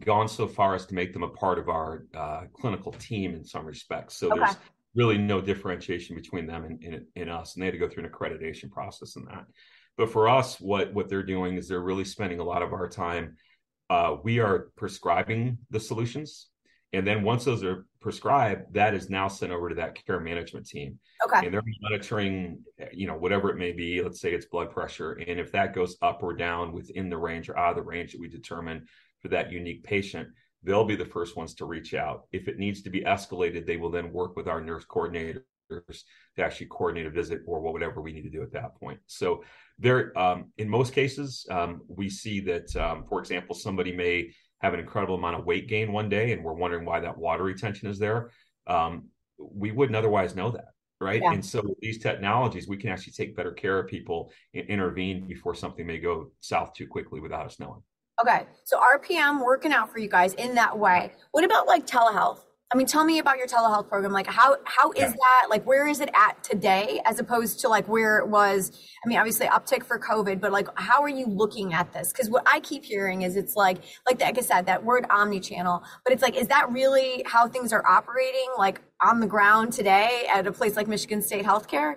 gone 0.00 0.28
so 0.28 0.46
far 0.46 0.74
as 0.74 0.86
to 0.86 0.94
make 0.94 1.12
them 1.12 1.22
a 1.22 1.28
part 1.28 1.58
of 1.58 1.68
our 1.68 2.06
uh, 2.14 2.42
clinical 2.54 2.92
team 2.92 3.34
in 3.34 3.44
some 3.44 3.66
respects. 3.66 4.16
So 4.16 4.28
okay. 4.28 4.40
there's 4.40 4.56
really 4.94 5.18
no 5.18 5.40
differentiation 5.40 6.16
between 6.16 6.46
them 6.46 6.64
and, 6.64 6.82
and, 6.82 7.06
and, 7.16 7.30
us. 7.30 7.54
And 7.54 7.62
they 7.62 7.66
had 7.66 7.72
to 7.72 7.78
go 7.78 7.88
through 7.88 8.04
an 8.04 8.10
accreditation 8.10 8.70
process 8.70 9.16
in 9.16 9.24
that. 9.24 9.46
But 9.96 10.10
for 10.10 10.28
us, 10.28 10.60
what 10.60 10.92
what 10.94 11.08
they're 11.08 11.22
doing 11.22 11.56
is 11.56 11.68
they're 11.68 11.80
really 11.80 12.04
spending 12.04 12.40
a 12.40 12.44
lot 12.44 12.62
of 12.62 12.72
our 12.72 12.88
time. 12.88 13.36
Uh, 13.90 14.16
we 14.22 14.38
are 14.38 14.70
prescribing 14.76 15.58
the 15.70 15.80
solutions, 15.80 16.48
and 16.94 17.06
then 17.06 17.22
once 17.22 17.44
those 17.44 17.62
are 17.62 17.86
prescribed, 18.00 18.72
that 18.72 18.94
is 18.94 19.10
now 19.10 19.28
sent 19.28 19.52
over 19.52 19.68
to 19.68 19.74
that 19.74 20.02
care 20.06 20.18
management 20.18 20.66
team. 20.66 20.98
Okay. 21.26 21.44
And 21.44 21.52
they're 21.52 21.62
monitoring, 21.82 22.64
you 22.92 23.06
know, 23.06 23.16
whatever 23.16 23.50
it 23.50 23.58
may 23.58 23.72
be. 23.72 24.02
Let's 24.02 24.20
say 24.20 24.32
it's 24.32 24.46
blood 24.46 24.70
pressure, 24.70 25.12
and 25.12 25.38
if 25.38 25.52
that 25.52 25.74
goes 25.74 25.98
up 26.00 26.22
or 26.22 26.32
down 26.32 26.72
within 26.72 27.10
the 27.10 27.18
range 27.18 27.50
or 27.50 27.58
out 27.58 27.70
of 27.70 27.76
the 27.76 27.82
range 27.82 28.12
that 28.12 28.20
we 28.20 28.28
determine 28.28 28.86
for 29.20 29.28
that 29.28 29.52
unique 29.52 29.84
patient, 29.84 30.28
they'll 30.62 30.84
be 30.84 30.96
the 30.96 31.04
first 31.04 31.36
ones 31.36 31.54
to 31.54 31.64
reach 31.64 31.94
out. 31.94 32.24
If 32.32 32.48
it 32.48 32.58
needs 32.58 32.82
to 32.82 32.90
be 32.90 33.00
escalated, 33.00 33.66
they 33.66 33.76
will 33.76 33.90
then 33.90 34.12
work 34.12 34.36
with 34.36 34.48
our 34.48 34.60
nurse 34.60 34.84
coordinators 34.84 35.42
to 35.70 36.44
actually 36.44 36.66
coordinate 36.66 37.06
a 37.06 37.10
visit 37.10 37.40
or 37.46 37.60
whatever 37.60 38.00
we 38.00 38.12
need 38.12 38.22
to 38.22 38.30
do 38.30 38.42
at 38.42 38.52
that 38.52 38.74
point. 38.76 39.00
So 39.06 39.42
there, 39.78 40.16
um, 40.18 40.52
in 40.58 40.68
most 40.68 40.92
cases, 40.92 41.46
um, 41.50 41.82
we 41.88 42.08
see 42.08 42.40
that, 42.40 42.74
um, 42.76 43.04
for 43.08 43.18
example, 43.20 43.54
somebody 43.54 43.92
may 43.92 44.32
have 44.60 44.74
an 44.74 44.80
incredible 44.80 45.16
amount 45.16 45.38
of 45.38 45.46
weight 45.46 45.68
gain 45.68 45.92
one 45.92 46.08
day, 46.08 46.32
and 46.32 46.44
we're 46.44 46.52
wondering 46.52 46.84
why 46.84 47.00
that 47.00 47.18
water 47.18 47.42
retention 47.42 47.88
is 47.88 47.98
there. 47.98 48.30
Um, 48.66 49.08
we 49.38 49.72
wouldn't 49.72 49.96
otherwise 49.96 50.36
know 50.36 50.50
that. 50.50 50.66
Right. 51.00 51.20
Yeah. 51.20 51.32
And 51.32 51.44
so 51.44 51.62
with 51.62 51.80
these 51.80 51.98
technologies, 51.98 52.68
we 52.68 52.76
can 52.76 52.90
actually 52.90 53.14
take 53.14 53.34
better 53.34 53.50
care 53.50 53.80
of 53.80 53.88
people 53.88 54.30
and 54.54 54.64
intervene 54.68 55.26
before 55.26 55.52
something 55.52 55.84
may 55.84 55.98
go 55.98 56.30
south 56.38 56.74
too 56.74 56.86
quickly 56.86 57.18
without 57.18 57.44
us 57.44 57.58
knowing. 57.58 57.82
Okay. 58.20 58.46
So 58.64 58.78
RPM 58.78 59.44
working 59.44 59.72
out 59.72 59.90
for 59.90 59.98
you 59.98 60.08
guys 60.08 60.34
in 60.34 60.54
that 60.54 60.78
way. 60.78 61.12
What 61.32 61.44
about 61.44 61.66
like 61.66 61.86
telehealth? 61.86 62.40
I 62.72 62.74
mean, 62.78 62.86
tell 62.86 63.04
me 63.04 63.18
about 63.18 63.36
your 63.36 63.46
telehealth 63.46 63.88
program. 63.88 64.12
Like 64.12 64.26
how 64.26 64.56
how 64.64 64.92
is 64.92 65.12
that? 65.12 65.46
Like 65.50 65.64
where 65.66 65.86
is 65.86 66.00
it 66.00 66.08
at 66.14 66.42
today 66.42 67.02
as 67.04 67.18
opposed 67.18 67.60
to 67.60 67.68
like 67.68 67.86
where 67.86 68.18
it 68.18 68.28
was? 68.28 68.72
I 69.04 69.08
mean, 69.08 69.18
obviously 69.18 69.46
uptick 69.46 69.84
for 69.84 69.98
COVID, 69.98 70.40
but 70.40 70.52
like 70.52 70.68
how 70.78 71.02
are 71.02 71.08
you 71.08 71.26
looking 71.26 71.74
at 71.74 71.92
this? 71.92 72.12
Because 72.12 72.30
what 72.30 72.44
I 72.46 72.60
keep 72.60 72.84
hearing 72.84 73.22
is 73.22 73.36
it's 73.36 73.56
like 73.56 73.78
like 74.06 74.20
like 74.22 74.38
I 74.38 74.40
said, 74.40 74.64
that 74.66 74.82
word 74.84 75.04
omni-channel, 75.10 75.82
but 76.02 76.14
it's 76.14 76.22
like, 76.22 76.34
is 76.34 76.48
that 76.48 76.72
really 76.72 77.22
how 77.26 77.46
things 77.46 77.74
are 77.74 77.86
operating 77.86 78.48
like 78.56 78.80
on 79.02 79.20
the 79.20 79.26
ground 79.26 79.74
today 79.74 80.26
at 80.32 80.46
a 80.46 80.52
place 80.52 80.74
like 80.74 80.88
Michigan 80.88 81.20
State 81.20 81.44
Healthcare? 81.44 81.96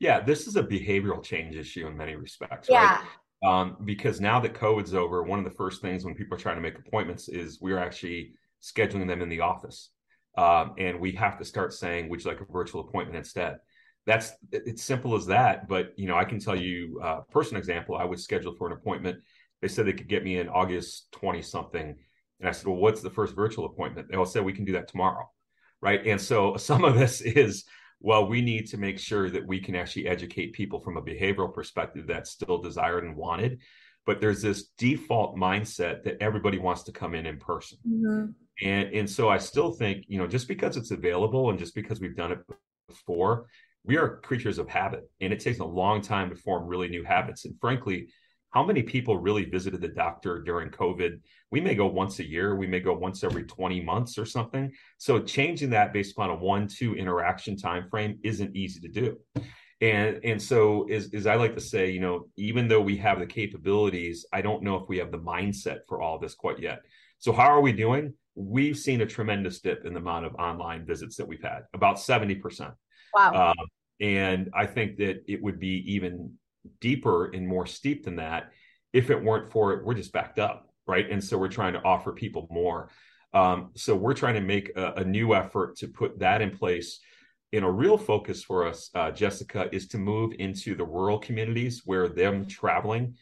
Yeah, 0.00 0.20
this 0.20 0.48
is 0.48 0.56
a 0.56 0.62
behavioral 0.62 1.22
change 1.22 1.54
issue 1.54 1.86
in 1.86 1.96
many 1.96 2.16
respects. 2.16 2.68
Yeah. 2.68 2.96
Right? 2.96 3.04
Um, 3.44 3.76
because 3.84 4.20
now 4.20 4.40
that 4.40 4.54
COVID's 4.54 4.94
over, 4.94 5.22
one 5.22 5.38
of 5.38 5.44
the 5.44 5.50
first 5.50 5.82
things 5.82 6.04
when 6.04 6.14
people 6.14 6.36
are 6.36 6.40
trying 6.40 6.56
to 6.56 6.62
make 6.62 6.78
appointments 6.78 7.28
is 7.28 7.60
we're 7.60 7.78
actually 7.78 8.34
scheduling 8.62 9.06
them 9.06 9.20
in 9.22 9.28
the 9.28 9.40
office. 9.40 9.90
um, 10.36 10.74
and 10.78 10.98
we 11.00 11.12
have 11.12 11.38
to 11.38 11.44
start 11.44 11.72
saying, 11.72 12.08
"Would 12.08 12.24
you 12.24 12.30
like 12.30 12.40
a 12.40 12.46
virtual 12.52 12.80
appointment 12.80 13.16
instead?" 13.16 13.58
That's 14.06 14.32
it's 14.52 14.82
simple 14.82 15.14
as 15.14 15.26
that. 15.26 15.68
But 15.68 15.92
you 15.96 16.06
know, 16.08 16.16
I 16.16 16.24
can 16.24 16.40
tell 16.40 16.56
you, 16.56 17.00
uh, 17.02 17.20
personal 17.30 17.60
example. 17.60 17.96
I 17.96 18.04
was 18.04 18.24
scheduled 18.24 18.58
for 18.58 18.66
an 18.66 18.72
appointment. 18.74 19.20
They 19.62 19.68
said 19.68 19.86
they 19.86 19.92
could 19.92 20.08
get 20.08 20.24
me 20.24 20.38
in 20.38 20.48
August 20.48 21.12
twenty 21.12 21.42
something, 21.42 21.96
and 22.40 22.48
I 22.48 22.52
said, 22.52 22.66
"Well, 22.66 22.76
what's 22.76 23.00
the 23.02 23.10
first 23.10 23.34
virtual 23.36 23.66
appointment?" 23.66 24.08
They 24.10 24.16
all 24.16 24.26
said 24.26 24.44
we 24.44 24.52
can 24.52 24.64
do 24.64 24.72
that 24.72 24.88
tomorrow, 24.88 25.30
right? 25.80 26.04
And 26.06 26.20
so 26.20 26.56
some 26.68 26.84
of 26.84 26.96
this 26.98 27.20
is 27.20 27.64
well, 28.00 28.26
we 28.26 28.40
need 28.42 28.66
to 28.68 28.76
make 28.76 28.98
sure 28.98 29.30
that 29.30 29.46
we 29.46 29.60
can 29.60 29.74
actually 29.74 30.06
educate 30.06 30.52
people 30.52 30.80
from 30.80 30.96
a 30.96 31.02
behavioral 31.02 31.52
perspective 31.52 32.06
that's 32.06 32.30
still 32.30 32.58
desired 32.58 33.04
and 33.04 33.16
wanted. 33.16 33.60
But 34.06 34.20
there's 34.20 34.42
this 34.42 34.68
default 34.76 35.36
mindset 35.36 36.02
that 36.04 36.18
everybody 36.20 36.58
wants 36.58 36.82
to 36.84 36.92
come 36.92 37.14
in 37.14 37.24
in 37.24 37.38
person. 37.38 37.78
Mm-hmm. 37.88 38.66
And, 38.66 38.94
and 38.94 39.10
so 39.10 39.30
I 39.30 39.38
still 39.38 39.72
think, 39.72 40.04
you 40.08 40.18
know, 40.18 40.26
just 40.26 40.46
because 40.46 40.76
it's 40.76 40.90
available 40.90 41.50
and 41.50 41.58
just 41.58 41.74
because 41.74 42.00
we've 42.00 42.16
done 42.16 42.32
it 42.32 42.38
before, 42.88 43.46
we 43.84 43.96
are 43.96 44.20
creatures 44.20 44.58
of 44.58 44.68
habit 44.68 45.08
and 45.20 45.32
it 45.32 45.40
takes 45.40 45.58
a 45.58 45.64
long 45.64 46.00
time 46.00 46.30
to 46.30 46.36
form 46.36 46.66
really 46.66 46.88
new 46.88 47.04
habits. 47.04 47.44
And 47.44 47.54
frankly, 47.60 48.08
how 48.54 48.62
many 48.62 48.84
people 48.84 49.18
really 49.18 49.44
visited 49.44 49.80
the 49.80 49.88
doctor 49.88 50.40
during 50.40 50.70
COVID? 50.70 51.18
We 51.50 51.60
may 51.60 51.74
go 51.74 51.86
once 51.86 52.20
a 52.20 52.24
year, 52.24 52.54
we 52.54 52.68
may 52.68 52.78
go 52.78 52.94
once 52.94 53.24
every 53.24 53.42
20 53.42 53.80
months 53.80 54.16
or 54.16 54.24
something. 54.24 54.72
So 54.98 55.18
changing 55.18 55.70
that 55.70 55.92
based 55.92 56.12
upon 56.12 56.30
a 56.30 56.36
one, 56.36 56.68
two 56.68 56.94
interaction 56.94 57.56
time 57.56 57.88
frame 57.90 58.20
isn't 58.22 58.54
easy 58.54 58.80
to 58.80 58.88
do. 58.88 59.18
And 59.80 60.20
and 60.22 60.40
so 60.40 60.88
as, 60.88 61.12
as 61.12 61.26
I 61.26 61.34
like 61.34 61.56
to 61.56 61.60
say, 61.60 61.90
you 61.90 61.98
know, 61.98 62.28
even 62.36 62.68
though 62.68 62.80
we 62.80 62.96
have 62.98 63.18
the 63.18 63.26
capabilities, 63.26 64.24
I 64.32 64.40
don't 64.40 64.62
know 64.62 64.76
if 64.76 64.88
we 64.88 64.98
have 64.98 65.10
the 65.10 65.18
mindset 65.18 65.80
for 65.88 66.00
all 66.00 66.20
this 66.20 66.34
quite 66.34 66.60
yet. 66.60 66.82
So 67.18 67.32
how 67.32 67.48
are 67.48 67.60
we 67.60 67.72
doing? 67.72 68.14
We've 68.36 68.78
seen 68.78 69.00
a 69.00 69.06
tremendous 69.06 69.60
dip 69.60 69.84
in 69.84 69.94
the 69.94 70.00
amount 70.00 70.26
of 70.26 70.34
online 70.36 70.86
visits 70.86 71.16
that 71.16 71.26
we've 71.26 71.42
had, 71.42 71.62
about 71.74 71.96
70%. 71.96 72.72
Wow. 73.14 73.50
Um, 73.50 73.66
and 74.00 74.50
I 74.54 74.66
think 74.66 74.98
that 74.98 75.24
it 75.26 75.42
would 75.42 75.58
be 75.58 75.82
even 75.92 76.34
deeper 76.80 77.26
and 77.26 77.46
more 77.46 77.66
steep 77.66 78.04
than 78.04 78.16
that 78.16 78.52
if 78.92 79.10
it 79.10 79.22
weren't 79.22 79.50
for 79.50 79.72
it 79.72 79.84
we're 79.84 79.94
just 79.94 80.12
backed 80.12 80.38
up 80.38 80.74
right? 80.86 81.10
And 81.10 81.22
so 81.22 81.38
we're 81.38 81.48
trying 81.48 81.72
to 81.74 81.82
offer 81.82 82.12
people 82.12 82.46
more. 82.50 82.90
Um, 83.32 83.70
so 83.74 83.94
we're 83.96 84.14
trying 84.14 84.34
to 84.34 84.40
make 84.40 84.70
a, 84.76 84.92
a, 84.98 85.04
new 85.04 85.34
effort 85.34 85.76
to 85.78 85.88
put 85.88 86.20
that 86.20 86.40
in 86.40 86.56
place. 86.56 87.00
And 87.52 87.64
a 87.64 87.70
real 87.70 87.98
focus 87.98 88.44
for 88.44 88.66
us 88.66 88.90
uh, 88.94 89.10
jessica 89.10 89.68
is 89.72 89.88
to 89.88 89.98
move 89.98 90.34
into 90.38 90.74
the 90.74 90.84
rural 90.84 91.18
communities 91.18 91.82
where 91.84 92.08
them 92.08 92.46
traveling 92.46 93.16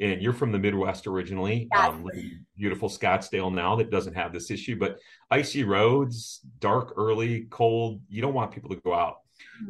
and 0.00 0.22
you're 0.22 0.32
from 0.32 0.52
the 0.52 0.58
midwest 0.58 1.06
originally 1.06 1.68
yes. 1.74 1.88
um, 1.88 2.08
beautiful 2.56 2.88
scottsdale 2.88 3.52
now 3.52 3.76
that 3.76 3.90
doesn't 3.90 4.14
have 4.14 4.32
this 4.32 4.50
issue 4.50 4.78
but 4.78 4.98
icy 5.30 5.64
roads 5.64 6.40
dark 6.60 6.94
early 6.96 7.46
cold 7.50 8.00
you 8.08 8.22
don't 8.22 8.34
want 8.34 8.50
people 8.50 8.70
to 8.70 8.76
go 8.76 8.94
out 8.94 9.16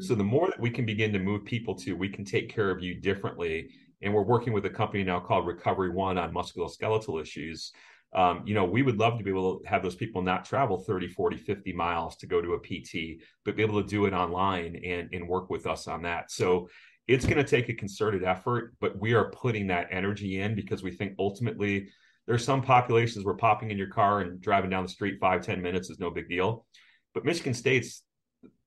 so 0.01 0.15
the 0.15 0.25
more 0.25 0.47
that 0.49 0.61
we 0.61 0.71
can 0.71 0.85
begin 0.85 1.13
to 1.13 1.19
move 1.19 1.45
people 1.45 1.75
to, 1.77 1.95
we 1.95 2.09
can 2.09 2.25
take 2.25 2.49
care 2.49 2.71
of 2.71 2.83
you 2.83 2.95
differently. 2.95 3.71
And 4.03 4.15
we're 4.15 4.23
working 4.23 4.53
with 4.53 4.65
a 4.67 4.71
company 4.71 5.03
now 5.03 5.21
called 5.21 5.47
Recovery 5.47 5.91
One 5.91 6.19
on 6.19 6.33
musculoskeletal 6.33 7.21
issues. 7.21 7.73
Um, 8.15 8.43
you 8.47 8.55
know, 8.55 8.65
we 8.65 8.83
would 8.83 8.99
love 8.99 9.19
to 9.19 9.25
be 9.25 9.31
able 9.31 9.61
to 9.61 9.69
have 9.69 9.83
those 9.83 9.97
people 9.97 10.23
not 10.23 10.45
travel 10.45 10.79
30, 10.79 11.09
40, 11.09 11.37
50 11.37 11.73
miles 11.73 12.17
to 12.17 12.27
go 12.27 12.41
to 12.41 12.55
a 12.55 12.59
PT, 12.59 13.21
but 13.45 13.57
be 13.57 13.63
able 13.63 13.83
to 13.83 13.89
do 13.89 14.07
it 14.07 14.15
online 14.15 14.81
and, 14.85 15.09
and 15.13 15.29
work 15.29 15.51
with 15.51 15.67
us 15.67 15.89
on 15.89 16.03
that. 16.03 16.31
So 16.31 16.69
it's 17.09 17.25
going 17.25 17.39
to 17.39 17.45
take 17.45 17.69
a 17.69 17.75
concerted 17.75 18.23
effort, 18.23 18.75
but 18.81 18.99
we 19.01 19.15
are 19.15 19.31
putting 19.31 19.67
that 19.69 19.89
energy 19.91 20.41
in 20.41 20.55
because 20.55 20.83
we 20.83 20.91
think 20.91 21.15
ultimately 21.19 21.89
there's 22.27 22.45
some 22.45 22.63
populations 22.63 23.25
where 23.25 23.35
popping 23.35 23.71
in 23.71 23.79
your 23.79 23.89
car 23.89 24.21
and 24.21 24.41
driving 24.41 24.69
down 24.69 24.83
the 24.83 24.89
street 24.91 25.19
five 25.19 25.41
ten 25.43 25.63
minutes 25.63 25.89
is 25.89 25.99
no 25.99 26.11
big 26.11 26.29
deal. 26.29 26.67
But 27.15 27.25
Michigan 27.25 27.55
State's 27.55 28.03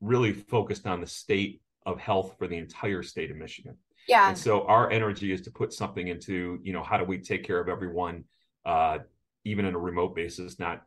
really 0.02 0.34
focused 0.34 0.88
on 0.88 1.00
the 1.00 1.08
state 1.08 1.62
of 1.86 2.00
health 2.00 2.36
for 2.38 2.48
the 2.48 2.58
entire 2.58 3.04
state 3.04 3.32
of 3.32 3.38
Michigan. 3.38 3.78
Yeah. 4.08 4.30
And 4.30 4.38
so 4.38 4.66
our 4.66 4.90
energy 4.90 5.32
is 5.32 5.42
to 5.44 5.52
put 5.52 5.72
something 5.74 6.08
into, 6.08 6.60
you 6.64 6.74
know, 6.74 6.84
how 6.84 6.98
do 6.98 7.06
we 7.06 7.20
take 7.20 7.44
care 7.44 7.60
of 7.60 7.70
everyone, 7.70 8.24
uh, 8.66 8.98
even 9.46 9.66
in 9.66 9.76
a 9.76 9.80
remote 9.80 10.16
basis, 10.16 10.58
not 10.58 10.82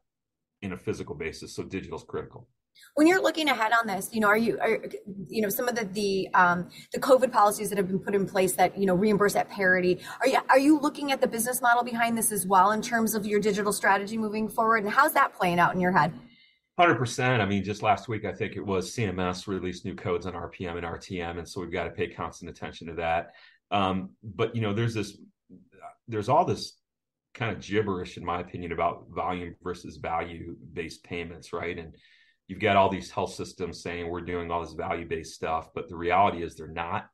in 0.62 0.72
a 0.72 0.76
physical 0.76 1.14
basis. 1.14 1.54
So 1.54 1.62
digital 1.62 1.98
is 1.98 2.04
critical. 2.04 2.48
When 2.94 3.06
you're 3.06 3.22
looking 3.22 3.48
ahead 3.48 3.72
on 3.72 3.86
this, 3.86 4.10
you 4.12 4.20
know, 4.20 4.28
are 4.28 4.36
you, 4.36 4.58
are, 4.60 4.84
you 5.28 5.42
know, 5.42 5.48
some 5.48 5.68
of 5.68 5.74
the 5.74 5.84
the 5.84 6.28
um, 6.34 6.68
the 6.92 7.00
COVID 7.00 7.32
policies 7.32 7.68
that 7.70 7.78
have 7.78 7.88
been 7.88 7.98
put 7.98 8.14
in 8.14 8.26
place 8.26 8.52
that 8.56 8.78
you 8.78 8.86
know 8.86 8.94
reimburse 8.94 9.36
at 9.36 9.48
parity. 9.48 10.00
Are 10.20 10.28
you 10.28 10.38
are 10.48 10.58
you 10.58 10.78
looking 10.78 11.12
at 11.12 11.20
the 11.20 11.26
business 11.26 11.60
model 11.60 11.82
behind 11.82 12.16
this 12.16 12.32
as 12.32 12.46
well 12.46 12.72
in 12.72 12.82
terms 12.82 13.14
of 13.14 13.26
your 13.26 13.40
digital 13.40 13.72
strategy 13.72 14.16
moving 14.16 14.48
forward, 14.48 14.84
and 14.84 14.92
how's 14.92 15.12
that 15.14 15.34
playing 15.34 15.58
out 15.58 15.74
in 15.74 15.80
your 15.80 15.92
head? 15.92 16.12
Hundred 16.78 16.96
percent. 16.96 17.40
I 17.40 17.46
mean, 17.46 17.62
just 17.62 17.82
last 17.82 18.08
week, 18.08 18.24
I 18.24 18.32
think 18.32 18.56
it 18.56 18.64
was 18.64 18.94
CMS 18.94 19.46
released 19.46 19.84
new 19.84 19.94
codes 19.94 20.26
on 20.26 20.32
RPM 20.32 20.76
and 20.76 20.84
RTM, 20.84 21.38
and 21.38 21.48
so 21.48 21.60
we've 21.60 21.72
got 21.72 21.84
to 21.84 21.90
pay 21.90 22.08
constant 22.08 22.50
attention 22.50 22.88
to 22.88 22.94
that. 22.94 23.30
Um, 23.70 24.10
but 24.22 24.56
you 24.56 24.62
know, 24.62 24.72
there's 24.72 24.94
this, 24.94 25.16
there's 26.08 26.28
all 26.28 26.44
this 26.44 26.76
kind 27.34 27.56
of 27.56 27.62
gibberish, 27.62 28.16
in 28.16 28.24
my 28.24 28.40
opinion, 28.40 28.72
about 28.72 29.06
volume 29.10 29.54
versus 29.62 29.96
value 29.96 30.56
based 30.72 31.04
payments, 31.04 31.52
right? 31.52 31.78
And 31.78 31.94
you've 32.46 32.60
got 32.60 32.76
all 32.76 32.88
these 32.88 33.10
health 33.10 33.34
systems 33.34 33.82
saying 33.82 34.08
we're 34.08 34.20
doing 34.20 34.50
all 34.50 34.62
this 34.62 34.74
value 34.74 35.06
based 35.06 35.34
stuff, 35.34 35.68
but 35.74 35.88
the 35.88 35.96
reality 35.96 36.42
is 36.42 36.54
they're 36.54 36.68
not. 36.68 37.08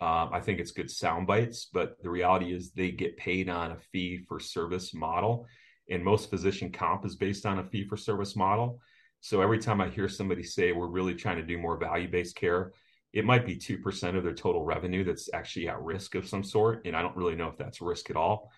Um, 0.00 0.30
I 0.32 0.40
think 0.40 0.58
it's 0.58 0.72
good 0.72 0.90
sound 0.90 1.28
bites, 1.28 1.68
but 1.72 2.02
the 2.02 2.10
reality 2.10 2.52
is 2.52 2.72
they 2.72 2.90
get 2.90 3.16
paid 3.16 3.48
on 3.48 3.70
a 3.70 3.76
fee 3.92 4.24
for 4.26 4.40
service 4.40 4.92
model, 4.92 5.46
and 5.88 6.04
most 6.04 6.28
physician 6.28 6.72
comp 6.72 7.04
is 7.04 7.14
based 7.14 7.46
on 7.46 7.60
a 7.60 7.64
fee 7.64 7.86
for 7.86 7.96
service 7.96 8.34
model. 8.34 8.80
So 9.20 9.40
every 9.40 9.60
time 9.60 9.80
I 9.80 9.88
hear 9.88 10.08
somebody 10.08 10.42
say 10.42 10.72
we're 10.72 10.88
really 10.88 11.14
trying 11.14 11.36
to 11.36 11.44
do 11.44 11.56
more 11.56 11.76
value 11.76 12.10
based 12.10 12.34
care, 12.34 12.72
it 13.12 13.24
might 13.24 13.46
be 13.46 13.56
2% 13.56 14.16
of 14.16 14.24
their 14.24 14.34
total 14.34 14.64
revenue 14.64 15.04
that's 15.04 15.32
actually 15.32 15.68
at 15.68 15.80
risk 15.80 16.16
of 16.16 16.26
some 16.26 16.42
sort. 16.42 16.84
And 16.84 16.96
I 16.96 17.02
don't 17.02 17.16
really 17.16 17.36
know 17.36 17.46
if 17.48 17.56
that's 17.56 17.80
risk 17.80 18.10
at 18.10 18.16
all. 18.16 18.50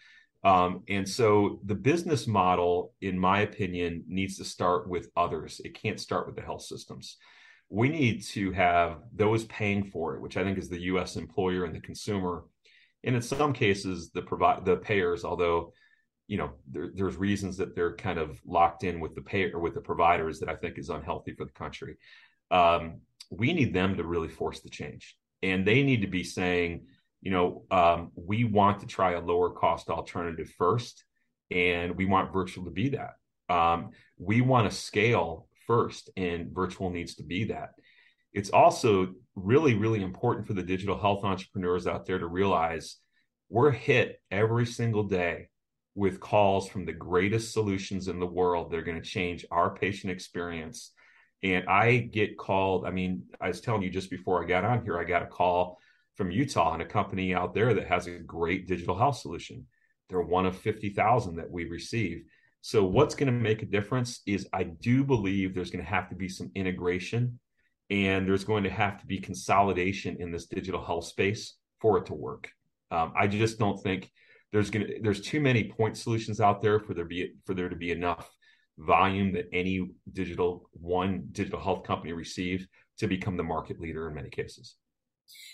Um, 0.45 0.83
and 0.89 1.09
so 1.09 1.61
the 1.65 1.75
business 1.75 2.27
model, 2.27 2.93
in 3.01 3.19
my 3.19 3.41
opinion, 3.41 4.05
needs 4.07 4.37
to 4.37 4.45
start 4.45 4.89
with 4.89 5.09
others. 5.17 5.61
It 5.65 5.75
can't 5.75 5.99
start 5.99 6.27
with 6.27 6.37
the 6.37 6.43
health 6.43 6.63
systems. 6.63 7.17
We 7.71 7.89
need 7.89 8.23
to 8.25 8.53
have 8.53 8.99
those 9.15 9.45
paying 9.45 9.85
for 9.85 10.15
it, 10.15 10.21
which 10.21 10.37
I 10.37 10.45
think 10.45 10.59
is 10.59 10.69
the 10.69 10.83
US 10.83 11.17
employer 11.17 11.65
and 11.65 11.75
the 11.75 11.81
consumer. 11.81 12.45
And 13.05 13.17
in 13.17 13.23
some 13.23 13.55
cases, 13.55 14.11
the 14.11 14.21
provide 14.21 14.67
the 14.67 14.77
payers, 14.77 15.25
although 15.25 15.73
you 16.27 16.39
know 16.39 16.53
there, 16.71 16.91
there's 16.95 17.17
reasons 17.17 17.57
that 17.57 17.75
they're 17.75 17.97
kind 17.97 18.19
of 18.19 18.39
locked 18.47 18.85
in 18.85 19.01
with 19.01 19.15
the 19.15 19.23
pay 19.23 19.51
or 19.51 19.61
with 19.61 19.75
the 19.75 19.81
providers 19.81 20.41
that 20.41 20.49
I 20.49 20.57
think 20.57 20.79
is 20.79 20.91
unhealthy 20.91 21.35
for 21.35 21.45
the 21.45 21.53
country. 21.53 21.97
Um, 22.51 23.01
we 23.31 23.53
need 23.55 23.73
them 23.73 23.97
to 23.97 24.05
really 24.05 24.29
force 24.29 24.61
the 24.61 24.71
change, 24.71 25.17
and 25.43 25.67
they 25.67 25.83
need 25.83 26.03
to 26.03 26.07
be 26.07 26.23
saying, 26.23 26.87
you 27.25 27.31
know, 27.31 27.65
um, 27.71 28.13
we 28.15 28.45
want 28.45 28.81
to 28.81 28.87
try 28.87 29.13
a 29.13 29.21
lower 29.21 29.51
cost 29.51 29.89
alternative 29.89 30.53
first, 30.59 31.05
and 31.51 31.97
we 31.97 32.05
want 32.05 32.35
virtual 32.35 32.67
to 32.67 32.71
be 32.71 32.91
that. 32.91 33.15
Um, 33.49 33.91
we 34.19 34.43
want 34.43 34.71
to 34.71 34.77
scale 34.77 35.49
first, 35.67 36.11
and 36.19 36.55
virtual 36.55 36.91
needs 36.91 37.15
to 37.17 37.23
be 37.25 37.45
that. 37.45 37.71
It's 38.35 38.51
also 38.51 39.15
really, 39.35 39.75
really 39.75 40.03
important 40.03 40.47
for 40.47 40.53
the 40.53 40.63
digital 40.63 40.99
health 40.99 41.25
entrepreneurs 41.25 41.87
out 41.87 42.05
there 42.05 42.19
to 42.19 42.27
realize 42.27 42.97
we're 43.49 43.71
hit 43.71 44.21
every 44.31 44.67
single 44.67 45.05
day 45.05 45.49
with 45.95 46.21
calls 46.21 46.69
from 46.69 46.85
the 46.85 46.93
greatest 46.93 47.55
solutions 47.55 48.09
in 48.09 48.21
the 48.21 48.27
world 48.27 48.71
that 48.71 48.77
are 48.77 48.83
going 48.83 49.01
to 49.01 49.09
change 49.09 49.47
our 49.51 49.75
patient 49.75 50.13
experience. 50.13 50.91
And 51.43 51.67
I 51.69 51.99
get 51.99 52.37
called. 52.37 52.85
I 52.85 52.91
mean, 52.91 53.23
I 53.41 53.49
was 53.49 53.63
telling 53.63 53.83
you 53.83 53.91
just 53.91 54.11
before 54.11 54.43
I 54.43 54.47
got 54.47 54.65
on 54.65 54.85
here, 54.85 54.99
I 54.99 55.05
got 55.05 55.23
a 55.23 55.27
call 55.27 55.79
from 56.17 56.31
Utah 56.31 56.75
and 56.75 56.83
a 56.83 56.87
company 56.87 57.35
out 57.35 57.55
there 57.55 57.75
that 57.75 57.87
has 57.87 58.07
a 58.07 58.19
great 58.19 58.67
digital 58.67 58.97
health 58.97 59.19
solution. 59.19 59.67
They're 60.09 60.21
one 60.21 60.47
of 60.47 60.57
50,000 60.57 61.37
that 61.37 61.51
we 61.51 61.65
receive. 61.65 62.25
So, 62.61 62.85
what's 62.85 63.15
going 63.15 63.27
to 63.27 63.33
make 63.33 63.63
a 63.63 63.67
difference 63.67 64.21
is 64.27 64.49
I 64.53 64.65
do 64.65 65.05
believe 65.05 65.55
there's 65.55 65.71
going 65.71 65.85
to 65.85 65.91
have 65.91 66.09
to 66.09 66.15
be 66.15 66.29
some 66.29 66.51
integration 66.55 67.39
and 67.91 68.27
there's 68.27 68.45
going 68.45 68.65
to 68.65 68.71
have 68.71 68.99
to 69.01 69.07
be 69.07 69.19
consolidation 69.19 70.17
in 70.19 70.31
this 70.31 70.47
digital 70.47 70.83
health 70.83 71.05
space 71.05 71.57
for 71.81 71.99
it 71.99 72.07
to 72.07 72.15
work. 72.15 72.51
Um, 72.91 73.13
I 73.19 73.27
just 73.27 73.59
don't 73.59 73.83
think 73.83 74.11
there's 74.53 74.71
gonna 74.71 74.87
there's 75.03 75.21
too 75.21 75.41
many 75.41 75.65
point 75.65 75.97
solutions 75.99 76.41
out 76.41 76.63
there 76.63 76.79
for 76.79 76.95
there 76.95 77.05
be 77.05 77.33
for 77.45 77.55
there 77.55 77.69
to 77.69 77.77
be 77.77 77.91
enough 77.91 78.31
volume 78.79 79.33
that 79.33 79.49
any 79.53 79.91
digital 80.13 80.69
one 80.73 81.25
digital 81.33 81.61
health 81.61 81.85
company 81.85 82.13
receives 82.13 82.67
to 82.99 83.07
become 83.07 83.37
the 83.37 83.43
market 83.43 83.81
leader 83.81 84.09
in 84.09 84.15
many 84.15 84.31
cases. 84.31 84.77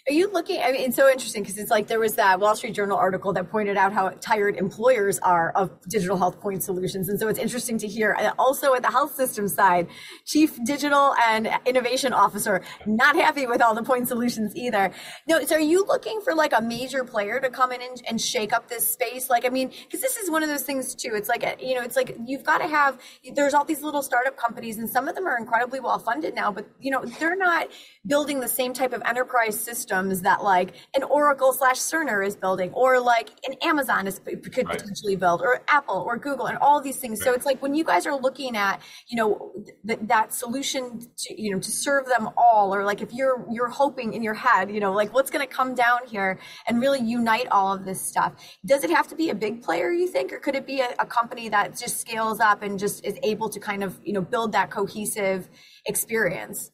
Are 0.08 0.12
you 0.12 0.32
looking? 0.32 0.60
I 0.62 0.72
mean, 0.72 0.80
it's 0.80 0.96
so 0.96 1.08
interesting 1.10 1.42
because 1.42 1.58
it's 1.58 1.70
like 1.70 1.86
there 1.86 2.00
was 2.00 2.14
that 2.14 2.40
Wall 2.40 2.56
Street 2.56 2.74
Journal 2.74 2.96
article 2.96 3.34
that 3.34 3.50
pointed 3.50 3.76
out 3.76 3.92
how 3.92 4.08
tired 4.08 4.56
employers 4.56 5.18
are 5.18 5.52
of 5.52 5.70
digital 5.88 6.16
health 6.16 6.40
point 6.40 6.62
solutions. 6.62 7.08
And 7.08 7.20
so 7.20 7.28
it's 7.28 7.38
interesting 7.38 7.76
to 7.78 7.86
hear. 7.86 8.16
And 8.18 8.32
also 8.38 8.74
at 8.74 8.82
the 8.82 8.90
health 8.90 9.14
system 9.14 9.46
side, 9.46 9.88
chief 10.24 10.58
digital 10.64 11.14
and 11.22 11.50
innovation 11.66 12.14
officer, 12.14 12.62
not 12.86 13.14
happy 13.14 13.46
with 13.46 13.60
all 13.60 13.74
the 13.74 13.82
point 13.82 14.08
solutions 14.08 14.56
either. 14.56 14.90
No, 15.28 15.44
so 15.44 15.56
are 15.56 15.60
you 15.60 15.84
looking 15.84 16.22
for 16.22 16.34
like 16.34 16.54
a 16.54 16.62
major 16.62 17.04
player 17.04 17.38
to 17.38 17.50
come 17.50 17.70
in 17.70 17.82
and, 17.82 18.02
and 18.08 18.20
shake 18.20 18.54
up 18.54 18.68
this 18.68 18.90
space? 18.90 19.28
Like, 19.28 19.44
I 19.44 19.50
mean, 19.50 19.68
because 19.68 20.00
this 20.00 20.16
is 20.16 20.30
one 20.30 20.42
of 20.42 20.48
those 20.48 20.62
things 20.62 20.94
too. 20.94 21.10
It's 21.12 21.28
like, 21.28 21.44
you 21.62 21.74
know, 21.74 21.82
it's 21.82 21.96
like 21.96 22.16
you've 22.24 22.44
got 22.44 22.58
to 22.58 22.66
have, 22.66 22.98
there's 23.34 23.52
all 23.52 23.66
these 23.66 23.82
little 23.82 24.02
startup 24.02 24.38
companies 24.38 24.78
and 24.78 24.88
some 24.88 25.08
of 25.08 25.14
them 25.14 25.26
are 25.26 25.36
incredibly 25.36 25.78
well 25.78 25.98
funded 25.98 26.34
now, 26.34 26.50
but, 26.50 26.66
you 26.80 26.90
know, 26.90 27.04
they're 27.04 27.36
not 27.36 27.68
building 28.06 28.40
the 28.40 28.48
same 28.48 28.72
type 28.72 28.94
of 28.94 29.02
enterprise 29.04 29.59
systems 29.60 30.22
that 30.22 30.42
like 30.42 30.74
an 30.94 31.02
Oracle 31.02 31.52
slash 31.52 31.78
Cerner 31.78 32.26
is 32.26 32.36
building, 32.36 32.72
or 32.72 33.00
like 33.00 33.30
an 33.46 33.54
Amazon 33.62 34.06
is 34.06 34.18
could 34.18 34.66
right. 34.66 34.78
potentially 34.78 35.16
build, 35.16 35.42
or 35.42 35.62
Apple 35.68 36.04
or 36.06 36.16
Google, 36.16 36.46
and 36.46 36.58
all 36.58 36.80
these 36.80 36.96
things. 36.96 37.20
Right. 37.20 37.26
So 37.26 37.34
it's 37.34 37.46
like 37.46 37.62
when 37.62 37.74
you 37.74 37.84
guys 37.84 38.06
are 38.06 38.18
looking 38.18 38.56
at 38.56 38.80
you 39.08 39.16
know 39.16 39.52
th- 39.86 40.00
that 40.02 40.32
solution 40.32 41.00
to 41.18 41.40
you 41.40 41.52
know 41.52 41.60
to 41.60 41.70
serve 41.70 42.06
them 42.06 42.30
all, 42.36 42.74
or 42.74 42.84
like 42.84 43.00
if 43.00 43.12
you're 43.12 43.46
you're 43.50 43.68
hoping 43.68 44.14
in 44.14 44.22
your 44.22 44.34
head, 44.34 44.70
you 44.70 44.80
know, 44.80 44.92
like 44.92 45.12
what's 45.14 45.30
going 45.30 45.46
to 45.46 45.52
come 45.52 45.74
down 45.74 46.00
here 46.06 46.38
and 46.66 46.80
really 46.80 47.00
unite 47.00 47.48
all 47.50 47.72
of 47.72 47.84
this 47.84 48.00
stuff. 48.00 48.32
Does 48.64 48.84
it 48.84 48.90
have 48.90 49.08
to 49.08 49.16
be 49.16 49.30
a 49.30 49.34
big 49.34 49.62
player, 49.62 49.90
you 49.92 50.08
think, 50.08 50.32
or 50.32 50.38
could 50.38 50.54
it 50.54 50.66
be 50.66 50.80
a, 50.80 50.90
a 50.98 51.06
company 51.06 51.48
that 51.48 51.76
just 51.78 52.00
scales 52.00 52.40
up 52.40 52.62
and 52.62 52.78
just 52.78 53.04
is 53.04 53.18
able 53.22 53.48
to 53.48 53.60
kind 53.60 53.82
of 53.84 53.98
you 54.04 54.12
know 54.12 54.20
build 54.20 54.52
that 54.52 54.70
cohesive 54.70 55.48
experience? 55.86 56.70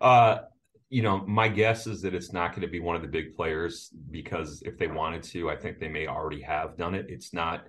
Uh, 0.00 0.38
you 0.94 1.02
know, 1.02 1.24
my 1.26 1.48
guess 1.48 1.88
is 1.88 2.00
that 2.02 2.14
it's 2.14 2.32
not 2.32 2.52
going 2.52 2.62
to 2.62 2.68
be 2.68 2.78
one 2.78 2.94
of 2.94 3.02
the 3.02 3.08
big 3.08 3.34
players 3.34 3.90
because 4.12 4.62
if 4.64 4.78
they 4.78 4.86
wanted 4.86 5.24
to, 5.24 5.50
I 5.50 5.56
think 5.56 5.80
they 5.80 5.88
may 5.88 6.06
already 6.06 6.40
have 6.42 6.76
done 6.76 6.94
it. 6.94 7.06
It's 7.08 7.34
not 7.34 7.64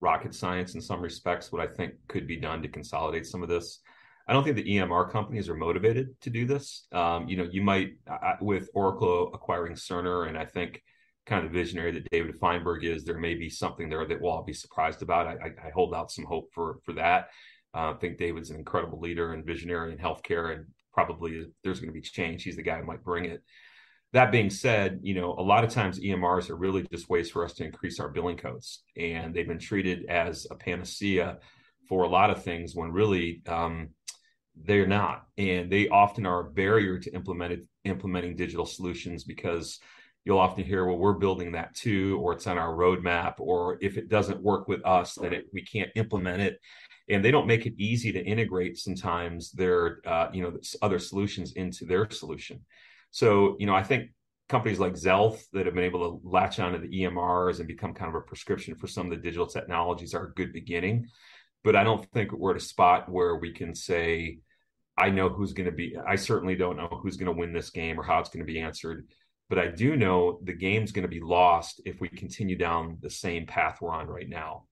rocket 0.00 0.34
science 0.34 0.74
in 0.74 0.80
some 0.80 1.00
respects, 1.00 1.52
what 1.52 1.62
I 1.62 1.72
think 1.72 1.94
could 2.08 2.26
be 2.26 2.34
done 2.34 2.62
to 2.62 2.68
consolidate 2.68 3.24
some 3.24 3.44
of 3.44 3.48
this. 3.48 3.78
I 4.26 4.32
don't 4.32 4.42
think 4.42 4.56
the 4.56 4.64
EMR 4.64 5.12
companies 5.12 5.48
are 5.48 5.54
motivated 5.54 6.20
to 6.22 6.30
do 6.30 6.44
this. 6.44 6.88
Um, 6.90 7.28
you 7.28 7.36
know, 7.36 7.48
you 7.48 7.62
might 7.62 7.98
with 8.40 8.68
Oracle 8.74 9.30
acquiring 9.32 9.74
Cerner, 9.74 10.28
and 10.28 10.36
I 10.36 10.44
think 10.44 10.82
kind 11.24 11.46
of 11.46 11.52
visionary 11.52 11.92
that 11.92 12.10
David 12.10 12.34
Feinberg 12.34 12.84
is, 12.84 13.04
there 13.04 13.16
may 13.16 13.34
be 13.36 13.48
something 13.48 13.88
there 13.88 14.04
that 14.08 14.20
we'll 14.20 14.32
all 14.32 14.42
be 14.42 14.52
surprised 14.52 15.02
about. 15.02 15.28
I, 15.28 15.52
I 15.64 15.70
hold 15.72 15.94
out 15.94 16.10
some 16.10 16.24
hope 16.24 16.48
for 16.52 16.80
for 16.84 16.94
that. 16.94 17.28
Uh, 17.72 17.92
I 17.92 17.94
think 18.00 18.18
David's 18.18 18.50
an 18.50 18.56
incredible 18.56 18.98
leader 18.98 19.34
and 19.34 19.46
visionary 19.46 19.92
in 19.92 19.98
healthcare, 19.98 20.52
and 20.56 20.66
probably 20.96 21.46
there's 21.62 21.78
going 21.78 21.92
to 21.92 21.94
be 21.94 22.00
change. 22.00 22.42
He's 22.42 22.56
the 22.56 22.62
guy 22.62 22.78
who 22.78 22.86
might 22.86 23.04
bring 23.04 23.26
it. 23.26 23.42
That 24.14 24.32
being 24.32 24.48
said, 24.48 25.00
you 25.02 25.14
know, 25.14 25.34
a 25.38 25.42
lot 25.42 25.62
of 25.62 25.70
times 25.70 26.00
EMRs 26.00 26.48
are 26.48 26.56
really 26.56 26.86
just 26.90 27.10
ways 27.10 27.30
for 27.30 27.44
us 27.44 27.52
to 27.54 27.64
increase 27.64 28.00
our 28.00 28.08
billing 28.08 28.38
codes, 28.38 28.82
and 28.96 29.34
they've 29.34 29.46
been 29.46 29.58
treated 29.58 30.06
as 30.06 30.46
a 30.50 30.54
panacea 30.54 31.38
for 31.86 32.04
a 32.04 32.08
lot 32.08 32.30
of 32.30 32.42
things 32.42 32.74
when 32.74 32.90
really 32.92 33.42
um, 33.46 33.90
they're 34.64 34.86
not, 34.86 35.26
and 35.36 35.70
they 35.70 35.88
often 35.88 36.24
are 36.24 36.40
a 36.40 36.50
barrier 36.50 36.98
to 36.98 37.12
implementing 37.12 38.36
digital 38.36 38.64
solutions 38.64 39.22
because 39.22 39.78
you'll 40.24 40.38
often 40.38 40.64
hear, 40.64 40.86
"Well, 40.86 40.96
we're 40.96 41.12
building 41.12 41.52
that 41.52 41.74
too," 41.74 42.18
or 42.22 42.32
"It's 42.32 42.46
on 42.46 42.56
our 42.56 42.74
roadmap," 42.74 43.34
or 43.38 43.76
if 43.82 43.98
it 43.98 44.08
doesn't 44.08 44.42
work 44.42 44.66
with 44.66 44.84
us, 44.86 45.14
then 45.16 45.34
it, 45.34 45.44
we 45.52 45.62
can't 45.62 45.90
implement 45.94 46.40
it 46.40 46.58
and 47.08 47.24
they 47.24 47.30
don't 47.30 47.46
make 47.46 47.66
it 47.66 47.74
easy 47.78 48.12
to 48.12 48.24
integrate 48.24 48.78
sometimes 48.78 49.52
their 49.52 50.00
uh, 50.06 50.28
you 50.32 50.42
know 50.42 50.56
other 50.82 50.98
solutions 50.98 51.52
into 51.52 51.84
their 51.84 52.10
solution. 52.10 52.60
So 53.10 53.56
you 53.58 53.66
know 53.66 53.74
i 53.74 53.82
think 53.82 54.10
companies 54.48 54.78
like 54.78 54.92
Xealth 54.92 55.42
that 55.52 55.66
have 55.66 55.74
been 55.74 55.84
able 55.84 56.20
to 56.20 56.28
latch 56.28 56.60
onto 56.60 56.78
the 56.78 57.02
emrs 57.02 57.58
and 57.58 57.66
become 57.66 57.92
kind 57.92 58.08
of 58.08 58.14
a 58.14 58.20
prescription 58.20 58.76
for 58.76 58.86
some 58.86 59.06
of 59.06 59.10
the 59.10 59.22
digital 59.22 59.46
technologies 59.46 60.14
are 60.14 60.26
a 60.26 60.34
good 60.34 60.52
beginning. 60.52 61.08
But 61.64 61.76
i 61.76 61.84
don't 61.84 62.04
think 62.12 62.32
we're 62.32 62.52
at 62.52 62.56
a 62.56 62.60
spot 62.60 63.08
where 63.08 63.36
we 63.36 63.52
can 63.52 63.74
say 63.74 64.38
i 64.96 65.10
know 65.10 65.28
who's 65.28 65.52
going 65.52 65.66
to 65.66 65.72
be 65.72 65.96
i 66.06 66.16
certainly 66.16 66.54
don't 66.54 66.76
know 66.76 67.00
who's 67.02 67.16
going 67.16 67.32
to 67.32 67.38
win 67.38 67.52
this 67.52 67.70
game 67.70 67.98
or 67.98 68.02
how 68.02 68.20
it's 68.20 68.28
going 68.28 68.44
to 68.46 68.52
be 68.52 68.60
answered 68.60 69.08
but 69.48 69.58
i 69.58 69.66
do 69.66 69.96
know 69.96 70.38
the 70.44 70.52
game's 70.52 70.92
going 70.92 71.02
to 71.02 71.08
be 71.08 71.20
lost 71.20 71.80
if 71.84 72.00
we 72.00 72.08
continue 72.08 72.56
down 72.56 72.98
the 73.02 73.10
same 73.10 73.46
path 73.46 73.78
we're 73.80 73.90
on 73.90 74.06
right 74.06 74.28
now 74.28 74.64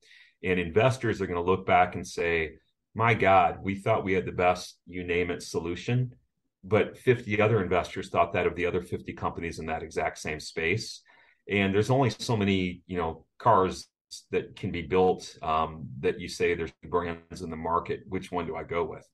and 0.42 0.58
investors 0.60 1.20
are 1.20 1.26
going 1.26 1.42
to 1.42 1.50
look 1.50 1.66
back 1.66 1.94
and 1.94 2.06
say, 2.06 2.54
my 2.94 3.14
God, 3.14 3.58
we 3.62 3.74
thought 3.74 4.04
we 4.04 4.12
had 4.12 4.26
the 4.26 4.32
best, 4.32 4.78
you 4.86 5.04
name 5.04 5.30
it, 5.30 5.42
solution. 5.42 6.14
But 6.62 6.96
50 6.96 7.40
other 7.40 7.62
investors 7.62 8.08
thought 8.08 8.32
that 8.32 8.46
of 8.46 8.54
the 8.54 8.66
other 8.66 8.80
50 8.80 9.12
companies 9.14 9.58
in 9.58 9.66
that 9.66 9.82
exact 9.82 10.18
same 10.18 10.40
space. 10.40 11.02
And 11.48 11.74
there's 11.74 11.90
only 11.90 12.10
so 12.10 12.36
many, 12.36 12.82
you 12.86 12.96
know, 12.96 13.26
cars 13.38 13.88
that 14.30 14.56
can 14.56 14.70
be 14.70 14.82
built 14.82 15.36
um, 15.42 15.88
that 16.00 16.20
you 16.20 16.28
say 16.28 16.54
there's 16.54 16.72
brands 16.88 17.42
in 17.42 17.50
the 17.50 17.56
market. 17.56 18.04
Which 18.08 18.30
one 18.30 18.46
do 18.46 18.56
I 18.56 18.62
go 18.62 18.84
with? 18.84 19.06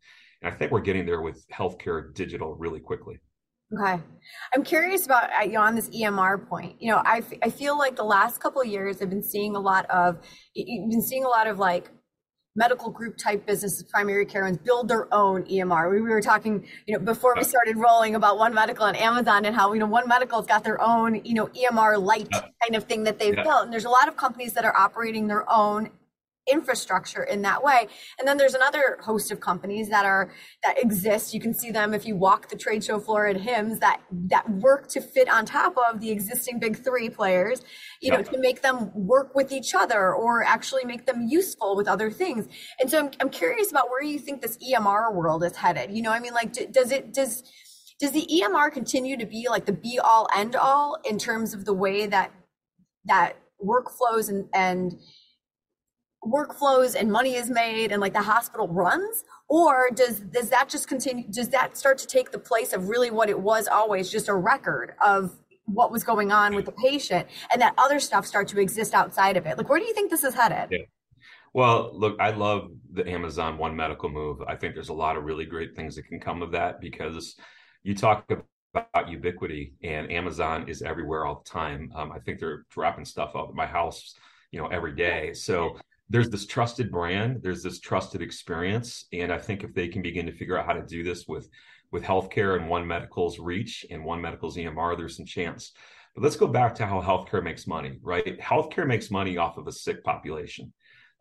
And 0.42 0.53
I 0.53 0.57
think 0.57 0.71
we're 0.71 0.81
getting 0.81 1.07
there 1.07 1.23
with 1.23 1.44
healthcare 1.49 2.14
digital 2.14 2.55
really 2.55 2.81
quickly. 2.81 3.18
Okay. 3.72 4.02
I'm 4.52 4.64
curious 4.64 5.06
about 5.06 5.30
uh, 5.30 5.44
you 5.44 5.52
know 5.52 5.61
on 5.61 5.74
this 5.76 5.88
EMR 5.90 6.48
point. 6.48 6.76
You 6.80 6.92
know, 6.92 7.02
I, 7.04 7.18
f- 7.18 7.38
I 7.42 7.50
feel 7.50 7.78
like 7.78 7.96
the 7.96 8.04
last 8.04 8.40
couple 8.40 8.61
of 8.61 8.66
years 8.66 9.00
I've 9.00 9.11
been 9.11 9.22
seeing 9.22 9.54
a 9.54 9.61
lot 9.61 9.88
of 9.90 10.18
you've 10.54 10.90
been 10.90 11.02
seeing 11.02 11.24
a 11.24 11.28
lot 11.28 11.46
of 11.46 11.59
like 11.59 11.90
medical 12.56 12.90
group 12.90 13.16
type 13.16 13.46
businesses, 13.46 13.85
primary 13.85 14.26
care 14.26 14.44
ones 14.44 14.59
build 14.59 14.88
their 14.88 15.12
own 15.14 15.44
EMR. 15.44 15.90
We, 15.90 16.00
we 16.00 16.09
were 16.09 16.20
talking, 16.20 16.66
you 16.87 16.98
know, 16.98 17.04
before 17.04 17.35
we 17.37 17.44
started 17.44 17.76
rolling 17.76 18.16
about 18.16 18.38
One 18.38 18.52
Medical 18.52 18.87
and 18.87 18.96
Amazon 18.96 19.44
and 19.44 19.54
how, 19.54 19.72
you 19.72 19.78
know, 19.78 19.87
One 19.87 20.09
Medical's 20.09 20.46
got 20.46 20.64
their 20.64 20.80
own, 20.83 21.24
you 21.24 21.35
know, 21.35 21.46
EMR 21.46 22.02
light 22.02 22.28
kind 22.33 22.74
of 22.74 22.85
thing 22.85 23.04
that 23.04 23.18
they've 23.18 23.37
yeah. 23.37 23.44
built. 23.44 23.64
And 23.64 23.72
there's 23.72 23.85
a 23.85 23.90
lot 23.90 24.09
of 24.09 24.16
companies 24.16 24.52
that 24.54 24.64
are 24.64 24.76
operating 24.76 25.28
their 25.28 25.50
own 25.50 25.90
infrastructure 26.50 27.22
in 27.22 27.42
that 27.42 27.62
way. 27.62 27.87
And 28.18 28.26
then 28.26 28.37
there's 28.37 28.55
another 28.55 28.98
host 29.03 29.31
of 29.31 29.40
companies 29.40 29.88
that 29.88 30.05
are 30.05 30.33
that 30.62 30.83
exist. 30.83 31.35
You 31.35 31.40
can 31.40 31.55
see 31.55 31.70
them 31.70 31.94
if 31.94 32.07
you 32.07 32.16
walk 32.16 32.48
the 32.48 32.57
trade 32.57 32.85
show 32.85 32.98
floor 32.98 33.26
at 33.26 33.37
HIMSS 33.37 33.81
that 33.81 34.00
that 34.11 34.48
work 34.50 34.88
to 34.88 35.00
fit 35.00 35.29
on 35.29 35.44
top 35.44 35.74
of 35.76 36.00
the 36.00 36.11
existing 36.11 36.59
big 36.59 36.83
three 36.83 37.09
players 37.09 37.62
you 38.00 38.11
know 38.11 38.22
to 38.22 38.38
make 38.38 38.62
them 38.62 38.90
work 38.94 39.35
with 39.35 39.53
each 39.53 39.74
other 39.74 40.14
or 40.14 40.42
actually 40.42 40.85
make 40.85 41.07
them 41.07 41.26
useful 41.29 41.76
with 41.76 41.88
other 41.88 42.11
things. 42.11 42.48
And 42.81 42.90
so 42.90 42.98
i'm, 42.98 43.11
I'm 43.20 43.31
curious 43.31 43.70
about 43.70 43.90
where 43.90 44.03
you 44.03 44.18
think 44.18 44.42
this 44.42 44.59
emr 44.59 45.14
world 45.14 45.44
is 45.44 45.57
headed. 45.57 45.90
You 45.94 46.03
know 46.03 46.12
i 46.12 46.20
mean 46.20 46.35
like 46.35 46.53
does 46.72 46.90
it 46.90 47.12
does 47.12 47.42
does 47.98 48.12
the 48.12 48.26
emr 48.42 48.72
continue 48.72 49.16
to 49.16 49.26
be 49.26 49.48
like 49.48 49.66
the 49.66 49.72
be 49.72 49.98
all 50.03 50.29
end 50.35 50.57
all 50.57 50.98
in 51.05 51.18
terms 51.18 51.55
of 51.55 51.64
the 51.64 51.74
way 51.74 52.07
that 52.07 52.33
that 53.05 53.37
workflows 53.64 54.29
and 54.29 54.46
and 54.55 54.94
workflows 56.24 56.94
and 56.94 57.11
money 57.11 57.35
is 57.35 57.48
made 57.48 57.92
and 57.92 58.00
like 58.00 58.12
the 58.12 58.22
hospital 58.22 58.68
runs? 58.68 59.24
Or 59.48 59.90
does 59.94 60.20
does 60.20 60.50
that 60.50 60.68
just 60.68 60.88
continue 60.88 61.26
does 61.28 61.48
that 61.48 61.76
start 61.76 61.98
to 61.98 62.06
take 62.06 62.30
the 62.30 62.38
place 62.38 62.72
of 62.72 62.88
really 62.88 63.11
what 63.11 63.28
it 63.28 63.38
was 63.38 63.66
always 63.66 64.11
just 64.11 64.28
a 64.28 64.35
record 64.35 64.94
of 65.04 65.37
what 65.64 65.92
was 65.92 66.04
going 66.04 66.33
on 66.33 66.54
with 66.54 66.64
the 66.64 66.72
patient 66.72 67.28
and 67.52 67.62
that 67.62 67.74
other 67.78 68.00
stuff 68.00 68.26
start 68.26 68.48
to 68.48 68.61
exist 68.61 68.94
outside 68.94 69.37
of 69.37 69.46
it? 69.46 69.56
Like 69.56 69.68
where 69.68 69.78
do 69.78 69.87
you 69.87 69.94
think 69.94 70.11
this 70.11 70.24
is 70.24 70.35
headed? 70.35 70.68
Yeah. 70.70 70.87
well 71.52 71.90
look 71.94 72.16
i 72.20 72.30
love 72.30 72.70
the 72.92 73.09
amazon 73.09 73.59
one 73.59 73.74
medical 73.74 74.09
move. 74.09 74.42
I 74.46 74.56
think 74.56 74.74
there's 74.74 74.90
a 74.90 74.94
lot 74.94 75.16
of 75.16 75.24
really 75.24 75.46
great 75.46 75.74
things 75.74 75.96
that 75.96 76.06
can 76.06 76.20
come 76.20 76.42
of 76.42 76.52
that 76.52 76.80
because 76.80 77.37
you 77.83 77.94
talk 77.94 78.30
about 78.74 79.09
ubiquity 79.09 79.74
and 79.83 80.12
amazon 80.12 80.68
is 80.68 80.83
everywhere 80.83 81.24
all 81.24 81.42
the 81.44 81.50
time. 81.50 81.90
Um, 81.94 82.12
i 82.12 82.18
think 82.18 82.38
they're 82.38 82.66
dropping 82.70 83.04
stuff 83.04 83.33
out 83.35 83.48
of 83.48 83.54
my 83.54 83.66
house 83.66 84.14
you 84.50 84.61
know 84.61 84.68
every 84.68 84.94
day. 84.94 85.33
So 85.33 85.76
there's 86.11 86.29
this 86.29 86.44
trusted 86.44 86.90
brand, 86.90 87.40
there's 87.40 87.62
this 87.62 87.79
trusted 87.79 88.20
experience, 88.20 89.07
and 89.12 89.33
I 89.33 89.38
think 89.38 89.62
if 89.62 89.73
they 89.73 89.87
can 89.87 90.03
begin 90.03 90.27
to 90.27 90.33
figure 90.33 90.59
out 90.59 90.66
how 90.66 90.73
to 90.73 90.83
do 90.83 91.03
this 91.03 91.27
with 91.27 91.49
with 91.92 92.05
healthcare 92.05 92.57
and 92.57 92.68
One 92.68 92.87
Medical's 92.87 93.38
reach 93.40 93.85
and 93.90 94.05
One 94.05 94.20
Medical's 94.20 94.57
EMR, 94.57 94.96
there's 94.96 95.16
some 95.16 95.27
chance. 95.27 95.73
But 96.14 96.23
let's 96.23 96.37
go 96.37 96.46
back 96.46 96.75
to 96.77 96.87
how 96.87 97.01
healthcare 97.01 97.42
makes 97.42 97.66
money, 97.66 97.99
right? 98.03 98.38
Healthcare 98.38 98.87
makes 98.87 99.11
money 99.11 99.37
off 99.37 99.57
of 99.57 99.66
a 99.66 99.73
sick 99.73 100.05
population. 100.05 100.73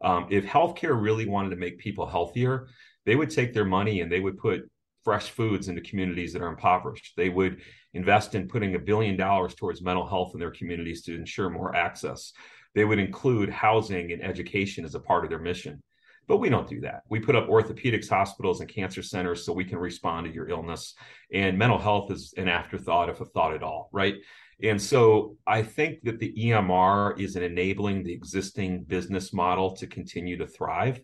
Um, 0.01 0.27
if 0.29 0.45
healthcare 0.45 0.99
really 0.99 1.25
wanted 1.25 1.49
to 1.51 1.55
make 1.55 1.79
people 1.79 2.05
healthier, 2.05 2.67
they 3.05 3.15
would 3.15 3.31
take 3.31 3.51
their 3.53 3.65
money 3.65 4.01
and 4.01 4.11
they 4.11 4.19
would 4.19 4.37
put 4.37 4.69
fresh 5.03 5.31
foods 5.31 5.69
into 5.69 5.81
communities 5.81 6.33
that 6.33 6.41
are 6.43 6.49
impoverished. 6.49 7.13
They 7.17 7.29
would 7.29 7.61
invest 7.93 8.35
in 8.35 8.47
putting 8.47 8.75
a 8.75 8.79
billion 8.79 9.17
dollars 9.17 9.55
towards 9.55 9.81
mental 9.81 10.05
health 10.05 10.31
in 10.35 10.39
their 10.39 10.51
communities 10.51 11.01
to 11.03 11.15
ensure 11.15 11.49
more 11.49 11.75
access 11.75 12.31
they 12.75 12.85
would 12.85 12.99
include 12.99 13.49
housing 13.49 14.11
and 14.11 14.23
education 14.23 14.85
as 14.85 14.95
a 14.95 14.99
part 14.99 15.23
of 15.23 15.29
their 15.29 15.39
mission. 15.39 15.81
But 16.27 16.37
we 16.37 16.49
don't 16.49 16.69
do 16.69 16.81
that. 16.81 17.01
We 17.09 17.19
put 17.19 17.35
up 17.35 17.49
orthopedics 17.49 18.07
hospitals 18.07 18.61
and 18.61 18.69
cancer 18.69 19.01
centers 19.01 19.43
so 19.43 19.51
we 19.51 19.65
can 19.65 19.79
respond 19.79 20.27
to 20.27 20.33
your 20.33 20.47
illness. 20.47 20.93
And 21.33 21.57
mental 21.57 21.79
health 21.79 22.11
is 22.11 22.33
an 22.37 22.47
afterthought, 22.47 23.09
if 23.09 23.19
a 23.19 23.25
thought 23.25 23.55
at 23.55 23.63
all, 23.63 23.89
right? 23.91 24.15
And 24.61 24.79
so 24.79 25.37
I 25.47 25.63
think 25.63 26.03
that 26.03 26.19
the 26.19 26.33
EMR 26.37 27.19
is 27.19 27.35
enabling 27.35 28.03
the 28.03 28.13
existing 28.13 28.83
business 28.83 29.33
model 29.33 29.75
to 29.77 29.87
continue 29.87 30.37
to 30.37 30.45
thrive. 30.45 30.99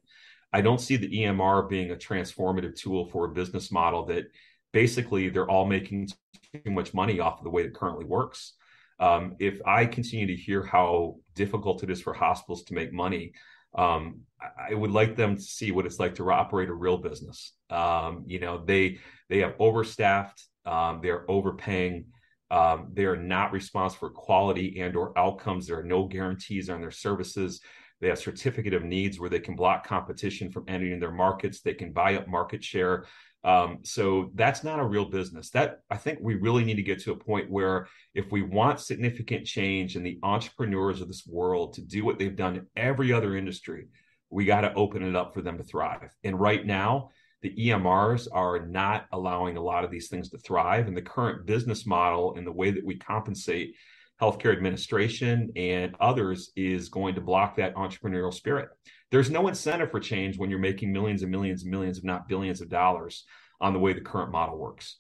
I 0.54 0.62
don't 0.62 0.80
see 0.80 0.96
the 0.96 1.10
EMR 1.10 1.70
being 1.70 1.92
a 1.92 1.96
transformative 1.96 2.76
tool 2.76 3.10
for 3.10 3.26
a 3.26 3.34
business 3.34 3.72
model 3.72 4.06
that 4.06 4.26
basically 4.74 5.30
they're 5.30 5.50
all 5.50 5.66
making 5.66 6.10
too 6.54 6.72
much 6.72 6.94
money 6.94 7.20
off 7.20 7.40
of 7.40 7.46
the 7.46 7.50
way 7.50 7.64
it 7.64 7.74
currently 7.74 8.06
works. 8.06 8.54
Um, 9.00 9.36
if 9.40 9.60
I 9.66 9.86
continue 9.86 10.28
to 10.28 10.36
hear 10.36 10.64
how 10.64 11.18
difficult 11.36 11.84
it 11.84 11.90
is 11.90 12.02
for 12.02 12.14
hospitals 12.14 12.64
to 12.66 12.74
make 12.74 12.94
money, 12.94 13.34
um, 13.78 14.22
I, 14.70 14.74
would 14.74 14.92
like 14.92 15.16
them 15.16 15.36
to 15.36 15.42
see 15.42 15.72
what 15.72 15.86
it's 15.86 16.00
like 16.00 16.16
to 16.16 16.32
operate 16.32 16.70
a 16.70 16.74
real 16.74 16.98
business. 16.98 17.54
Um, 17.70 18.24
you 18.26 18.40
know, 18.40 18.64
they 18.64 19.00
they 19.30 19.40
have 19.40 19.58
overstaffed, 19.60 20.42
um, 20.66 21.02
they're 21.04 21.30
overpaying, 21.30 22.06
um, 22.52 22.92
they 22.94 23.06
are 23.06 23.18
not 23.18 23.52
responsible 23.52 24.08
for 24.08 24.14
quality 24.14 24.80
and 24.80 24.96
or 24.96 25.18
outcomes. 25.18 25.68
There 25.68 25.80
are 25.80 25.84
no 25.84 26.06
guarantees 26.06 26.70
on 26.70 26.80
their 26.80 26.92
services. 26.92 27.62
They 28.02 28.10
have 28.10 28.20
certificate 28.20 28.74
of 28.74 28.84
needs 28.84 29.20
where 29.20 29.30
they 29.30 29.40
can 29.40 29.56
block 29.56 29.88
competition 29.88 30.52
from 30.52 30.66
entering 30.68 31.00
their 31.00 31.12
markets. 31.12 31.62
They 31.62 31.74
can 31.74 31.92
buy 31.92 32.16
up 32.16 32.28
market 32.28 32.64
share. 32.64 33.06
Um, 33.46 33.80
so 33.84 34.32
that's 34.34 34.64
not 34.64 34.80
a 34.80 34.86
real 34.86 35.06
business. 35.06 35.52
That 35.52 35.82
I 35.92 35.98
think 35.98 36.18
we 36.20 36.34
really 36.34 36.66
need 36.66 36.78
to 36.78 36.82
get 36.82 37.00
to 37.04 37.12
a 37.12 37.16
point 37.16 37.50
where 37.50 37.88
if 38.16 38.32
we 38.32 38.42
want 38.42 38.80
significant 38.80 39.46
change 39.46 39.96
in 39.96 40.02
the 40.02 40.20
entrepreneurs 40.24 41.00
of 41.00 41.08
this 41.08 41.28
world 41.28 41.74
to 41.74 41.82
do 41.82 42.04
what 42.04 42.18
they've 42.18 42.36
done 42.36 42.56
in 42.56 42.66
every 42.76 43.14
other 43.14 43.38
industry, 43.38 43.88
we 44.32 44.46
got 44.46 44.62
to 44.62 44.74
open 44.74 45.04
it 45.04 45.16
up 45.16 45.34
for 45.34 45.44
them 45.44 45.60
to 45.60 45.64
thrive. 45.64 46.10
And 46.24 46.40
right 46.40 46.66
now, 46.66 47.12
the 47.44 47.56
EMRs 47.56 48.28
are 48.34 48.66
not 48.66 49.06
allowing 49.12 49.58
a 49.58 49.62
lot 49.62 49.84
of 49.84 49.92
these 49.92 50.08
things 50.08 50.30
to 50.32 50.40
thrive. 50.40 50.88
And 50.88 50.98
the 50.98 51.04
current 51.04 51.46
business 51.46 51.86
model 51.86 52.36
and 52.36 52.48
the 52.48 52.52
way 52.52 52.72
that 52.72 52.84
we 52.84 52.98
compensate 52.98 53.76
healthcare 54.22 54.56
administration 54.56 55.52
and 55.56 55.96
others 56.00 56.52
is 56.56 56.90
going 56.90 57.16
to 57.16 57.22
block 57.22 57.58
that 57.58 57.76
entrepreneurial 57.76 58.34
spirit. 58.34 58.70
There's 59.12 59.30
no 59.30 59.48
incentive 59.48 59.92
for 59.92 60.00
change 60.00 60.38
when 60.38 60.50
you're 60.50 60.60
making 60.60 60.92
millions 60.92 61.22
and 61.22 61.32
millions 61.32 61.64
and 61.64 61.72
millions, 61.72 61.98
if 61.98 62.04
not 62.04 62.28
billions 62.28 62.62
of 62.62 62.70
dollars 62.70 63.26
on 63.62 63.74
the 63.74 63.80
way 63.80 63.94
the 63.94 64.02
current 64.02 64.32
model 64.32 64.58
works. 64.58 64.98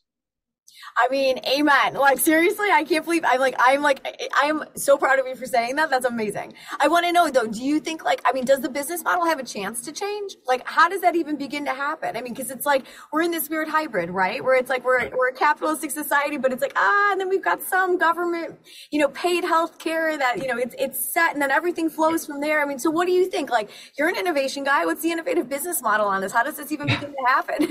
I 0.97 1.09
mean, 1.09 1.39
amen. 1.45 1.95
Like 1.95 2.19
seriously, 2.19 2.69
I 2.71 2.83
can't 2.83 3.03
believe 3.03 3.23
I'm 3.25 3.39
like 3.39 3.55
I'm 3.59 3.81
like 3.81 4.29
I'm 4.35 4.63
so 4.75 4.97
proud 4.97 5.19
of 5.19 5.27
you 5.27 5.35
for 5.35 5.45
saying 5.45 5.75
that. 5.75 5.89
That's 5.89 6.05
amazing. 6.05 6.53
I 6.79 6.87
want 6.87 7.05
to 7.05 7.11
know 7.11 7.29
though, 7.29 7.47
do 7.47 7.61
you 7.61 7.79
think 7.79 8.05
like 8.05 8.21
I 8.25 8.31
mean, 8.31 8.45
does 8.45 8.61
the 8.61 8.69
business 8.69 9.03
model 9.03 9.25
have 9.25 9.39
a 9.39 9.43
chance 9.43 9.81
to 9.81 9.91
change? 9.91 10.37
Like 10.47 10.65
how 10.65 10.87
does 10.87 11.01
that 11.01 11.15
even 11.15 11.35
begin 11.35 11.65
to 11.65 11.73
happen? 11.73 12.15
I 12.15 12.21
mean, 12.21 12.33
cuz 12.33 12.49
it's 12.49 12.65
like 12.65 12.85
we're 13.11 13.23
in 13.23 13.31
this 13.31 13.49
weird 13.49 13.67
hybrid, 13.67 14.09
right? 14.09 14.43
Where 14.43 14.55
it's 14.55 14.69
like 14.69 14.85
we're 14.85 15.09
we're 15.09 15.29
a 15.29 15.33
capitalistic 15.33 15.91
society, 15.91 16.37
but 16.37 16.53
it's 16.53 16.61
like 16.61 16.73
ah, 16.75 17.11
and 17.11 17.19
then 17.19 17.29
we've 17.29 17.43
got 17.43 17.61
some 17.61 17.97
government, 17.97 18.57
you 18.91 18.99
know, 18.99 19.09
paid 19.09 19.43
health 19.43 19.77
care 19.79 20.17
that, 20.17 20.37
you 20.37 20.47
know, 20.47 20.57
it's 20.57 20.75
it's 20.79 21.13
set 21.13 21.33
and 21.33 21.41
then 21.41 21.51
everything 21.51 21.89
flows 21.89 22.25
from 22.25 22.39
there. 22.39 22.61
I 22.61 22.65
mean, 22.65 22.79
so 22.79 22.89
what 22.89 23.05
do 23.05 23.11
you 23.11 23.29
think? 23.29 23.49
Like 23.49 23.69
you're 23.97 24.07
an 24.07 24.15
innovation 24.15 24.63
guy. 24.63 24.85
What's 24.85 25.01
the 25.01 25.11
innovative 25.11 25.49
business 25.49 25.81
model 25.81 26.07
on 26.07 26.21
this? 26.21 26.31
How 26.31 26.43
does 26.43 26.55
this 26.55 26.71
even 26.71 26.87
begin 26.87 27.11
to 27.11 27.25
happen? 27.27 27.67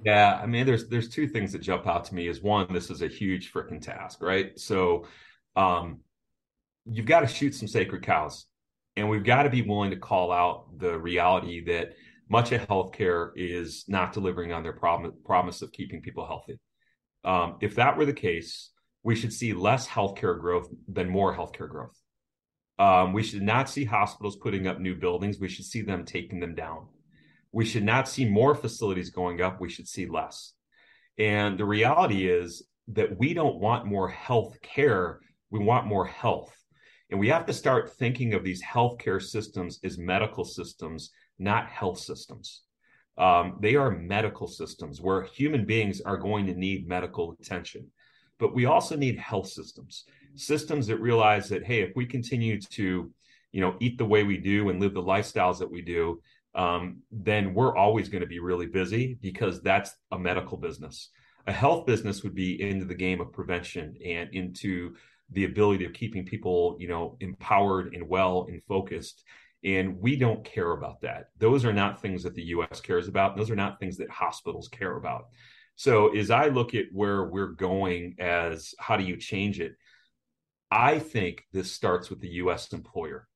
yeah, 0.04 0.40
I 0.42 0.46
mean, 0.46 0.64
there's 0.64 0.88
there's 0.88 1.08
two 1.08 1.28
things 1.28 1.52
that 1.52 1.60
jump 1.60 1.86
out 1.86 2.04
to 2.06 2.14
me 2.14 2.23
is 2.28 2.42
one, 2.42 2.72
this 2.72 2.90
is 2.90 3.02
a 3.02 3.08
huge 3.08 3.52
freaking 3.52 3.80
task, 3.80 4.22
right? 4.22 4.58
So 4.58 5.06
um, 5.56 6.00
you've 6.84 7.06
got 7.06 7.20
to 7.20 7.26
shoot 7.26 7.54
some 7.54 7.68
sacred 7.68 8.02
cows. 8.02 8.46
And 8.96 9.08
we've 9.08 9.24
got 9.24 9.42
to 9.42 9.50
be 9.50 9.62
willing 9.62 9.90
to 9.90 9.96
call 9.96 10.30
out 10.30 10.78
the 10.78 10.96
reality 10.98 11.64
that 11.64 11.94
much 12.28 12.52
of 12.52 12.66
healthcare 12.68 13.30
is 13.34 13.84
not 13.88 14.12
delivering 14.12 14.52
on 14.52 14.62
their 14.62 14.72
prom- 14.72 15.14
promise 15.24 15.62
of 15.62 15.72
keeping 15.72 16.00
people 16.00 16.26
healthy. 16.26 16.58
Um, 17.24 17.56
if 17.60 17.74
that 17.74 17.96
were 17.96 18.06
the 18.06 18.12
case, 18.12 18.70
we 19.02 19.16
should 19.16 19.32
see 19.32 19.52
less 19.52 19.86
healthcare 19.88 20.38
growth 20.38 20.68
than 20.88 21.08
more 21.08 21.36
healthcare 21.36 21.68
growth. 21.68 22.00
Um, 22.78 23.12
we 23.12 23.22
should 23.22 23.42
not 23.42 23.68
see 23.68 23.84
hospitals 23.84 24.36
putting 24.36 24.66
up 24.66 24.80
new 24.80 24.94
buildings. 24.94 25.38
We 25.38 25.48
should 25.48 25.64
see 25.64 25.82
them 25.82 26.04
taking 26.04 26.40
them 26.40 26.54
down. 26.54 26.86
We 27.52 27.64
should 27.64 27.84
not 27.84 28.08
see 28.08 28.24
more 28.24 28.54
facilities 28.54 29.10
going 29.10 29.40
up. 29.40 29.60
We 29.60 29.68
should 29.68 29.86
see 29.86 30.06
less. 30.06 30.54
And 31.18 31.58
the 31.58 31.64
reality 31.64 32.28
is 32.28 32.62
that 32.88 33.18
we 33.18 33.34
don't 33.34 33.60
want 33.60 33.86
more 33.86 34.08
health 34.08 34.60
care, 34.62 35.20
we 35.50 35.60
want 35.60 35.86
more 35.86 36.06
health. 36.06 36.54
And 37.10 37.20
we 37.20 37.28
have 37.28 37.46
to 37.46 37.52
start 37.52 37.94
thinking 37.94 38.34
of 38.34 38.42
these 38.42 38.62
healthcare 38.62 39.22
systems 39.22 39.78
as 39.84 39.98
medical 39.98 40.44
systems, 40.44 41.10
not 41.38 41.68
health 41.68 41.98
systems. 41.98 42.62
Um, 43.16 43.58
they 43.60 43.76
are 43.76 43.90
medical 43.90 44.48
systems 44.48 45.00
where 45.00 45.22
human 45.22 45.64
beings 45.64 46.00
are 46.00 46.16
going 46.16 46.46
to 46.46 46.54
need 46.54 46.88
medical 46.88 47.36
attention. 47.40 47.90
But 48.38 48.54
we 48.54 48.64
also 48.64 48.96
need 48.96 49.16
health 49.16 49.46
systems, 49.46 50.04
systems 50.34 50.88
that 50.88 51.00
realize 51.00 51.48
that, 51.50 51.64
hey, 51.64 51.82
if 51.82 51.92
we 51.94 52.06
continue 52.06 52.60
to, 52.60 53.10
you 53.52 53.60
know, 53.60 53.76
eat 53.80 53.96
the 53.96 54.04
way 54.04 54.24
we 54.24 54.38
do 54.38 54.68
and 54.70 54.80
live 54.80 54.94
the 54.94 55.02
lifestyles 55.02 55.58
that 55.60 55.70
we 55.70 55.82
do, 55.82 56.20
um, 56.54 57.02
then 57.10 57.54
we're 57.54 57.76
always 57.76 58.08
going 58.08 58.22
to 58.22 58.28
be 58.28 58.38
really 58.38 58.66
busy 58.66 59.18
because 59.20 59.60
that's 59.62 59.94
a 60.12 60.18
medical 60.18 60.56
business. 60.56 61.10
A 61.46 61.52
health 61.52 61.86
business 61.86 62.22
would 62.22 62.34
be 62.34 62.60
into 62.62 62.84
the 62.84 62.94
game 62.94 63.20
of 63.20 63.32
prevention 63.32 63.96
and 64.04 64.32
into 64.32 64.94
the 65.30 65.44
ability 65.44 65.84
of 65.84 65.92
keeping 65.92 66.24
people, 66.24 66.76
you 66.78 66.88
know, 66.88 67.16
empowered 67.20 67.94
and 67.94 68.08
well 68.08 68.46
and 68.48 68.62
focused. 68.68 69.24
And 69.64 69.98
we 69.98 70.16
don't 70.16 70.44
care 70.44 70.72
about 70.72 71.00
that. 71.00 71.30
Those 71.38 71.64
are 71.64 71.72
not 71.72 72.00
things 72.00 72.22
that 72.22 72.34
the 72.34 72.44
US 72.44 72.80
cares 72.80 73.08
about. 73.08 73.36
Those 73.36 73.50
are 73.50 73.56
not 73.56 73.80
things 73.80 73.96
that 73.96 74.10
hospitals 74.10 74.68
care 74.68 74.96
about. 74.96 75.26
So 75.76 76.14
as 76.14 76.30
I 76.30 76.48
look 76.48 76.74
at 76.74 76.86
where 76.92 77.24
we're 77.24 77.48
going 77.48 78.14
as 78.20 78.74
how 78.78 78.96
do 78.96 79.04
you 79.04 79.16
change 79.16 79.60
it, 79.60 79.74
I 80.70 80.98
think 80.98 81.44
this 81.52 81.72
starts 81.72 82.10
with 82.10 82.20
the 82.20 82.28
US 82.28 82.72
employer. 82.72 83.26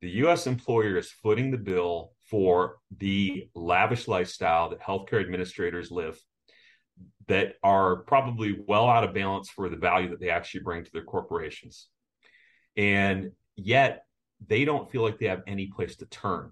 The 0.00 0.10
US 0.24 0.46
employer 0.46 0.96
is 0.96 1.10
footing 1.10 1.50
the 1.50 1.58
bill 1.58 2.12
for 2.30 2.76
the 2.96 3.48
lavish 3.54 4.06
lifestyle 4.06 4.70
that 4.70 4.80
healthcare 4.80 5.20
administrators 5.20 5.90
live 5.90 6.18
that 7.26 7.54
are 7.62 7.96
probably 7.96 8.58
well 8.66 8.88
out 8.88 9.04
of 9.04 9.14
balance 9.14 9.48
for 9.48 9.68
the 9.68 9.76
value 9.76 10.10
that 10.10 10.20
they 10.20 10.30
actually 10.30 10.62
bring 10.62 10.84
to 10.84 10.90
their 10.92 11.04
corporations. 11.04 11.88
And 12.76 13.32
yet 13.56 14.04
they 14.46 14.64
don't 14.64 14.90
feel 14.90 15.02
like 15.02 15.18
they 15.18 15.26
have 15.26 15.42
any 15.46 15.66
place 15.66 15.96
to 15.96 16.06
turn. 16.06 16.50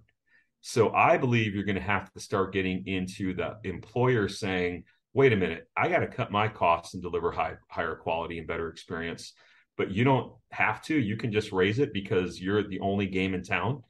So 0.60 0.92
I 0.92 1.16
believe 1.16 1.54
you're 1.54 1.64
going 1.64 1.76
to 1.76 1.82
have 1.82 2.12
to 2.12 2.20
start 2.20 2.52
getting 2.52 2.86
into 2.86 3.34
the 3.34 3.56
employer 3.64 4.28
saying, 4.28 4.84
wait 5.14 5.32
a 5.32 5.36
minute, 5.36 5.68
I 5.76 5.88
got 5.88 6.00
to 6.00 6.06
cut 6.06 6.30
my 6.30 6.48
costs 6.48 6.94
and 6.94 7.02
deliver 7.02 7.30
high, 7.30 7.54
higher 7.68 7.94
quality 7.94 8.38
and 8.38 8.46
better 8.46 8.68
experience. 8.68 9.32
But 9.76 9.92
you 9.92 10.04
don't 10.04 10.32
have 10.50 10.82
to. 10.82 10.96
You 10.96 11.16
can 11.16 11.32
just 11.32 11.52
raise 11.52 11.78
it 11.78 11.92
because 11.92 12.40
you're 12.40 12.66
the 12.66 12.80
only 12.80 13.06
game 13.06 13.34
in 13.34 13.42
town. 13.42 13.82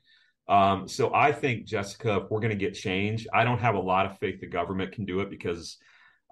Um, 0.48 0.88
so 0.88 1.12
I 1.14 1.32
think, 1.32 1.66
Jessica, 1.66 2.22
if 2.22 2.30
we're 2.30 2.40
going 2.40 2.50
to 2.50 2.56
get 2.56 2.74
change, 2.74 3.26
I 3.32 3.44
don't 3.44 3.58
have 3.58 3.74
a 3.74 3.80
lot 3.80 4.06
of 4.06 4.18
faith 4.18 4.40
the 4.40 4.46
government 4.46 4.92
can 4.92 5.04
do 5.04 5.20
it 5.20 5.28
because 5.28 5.76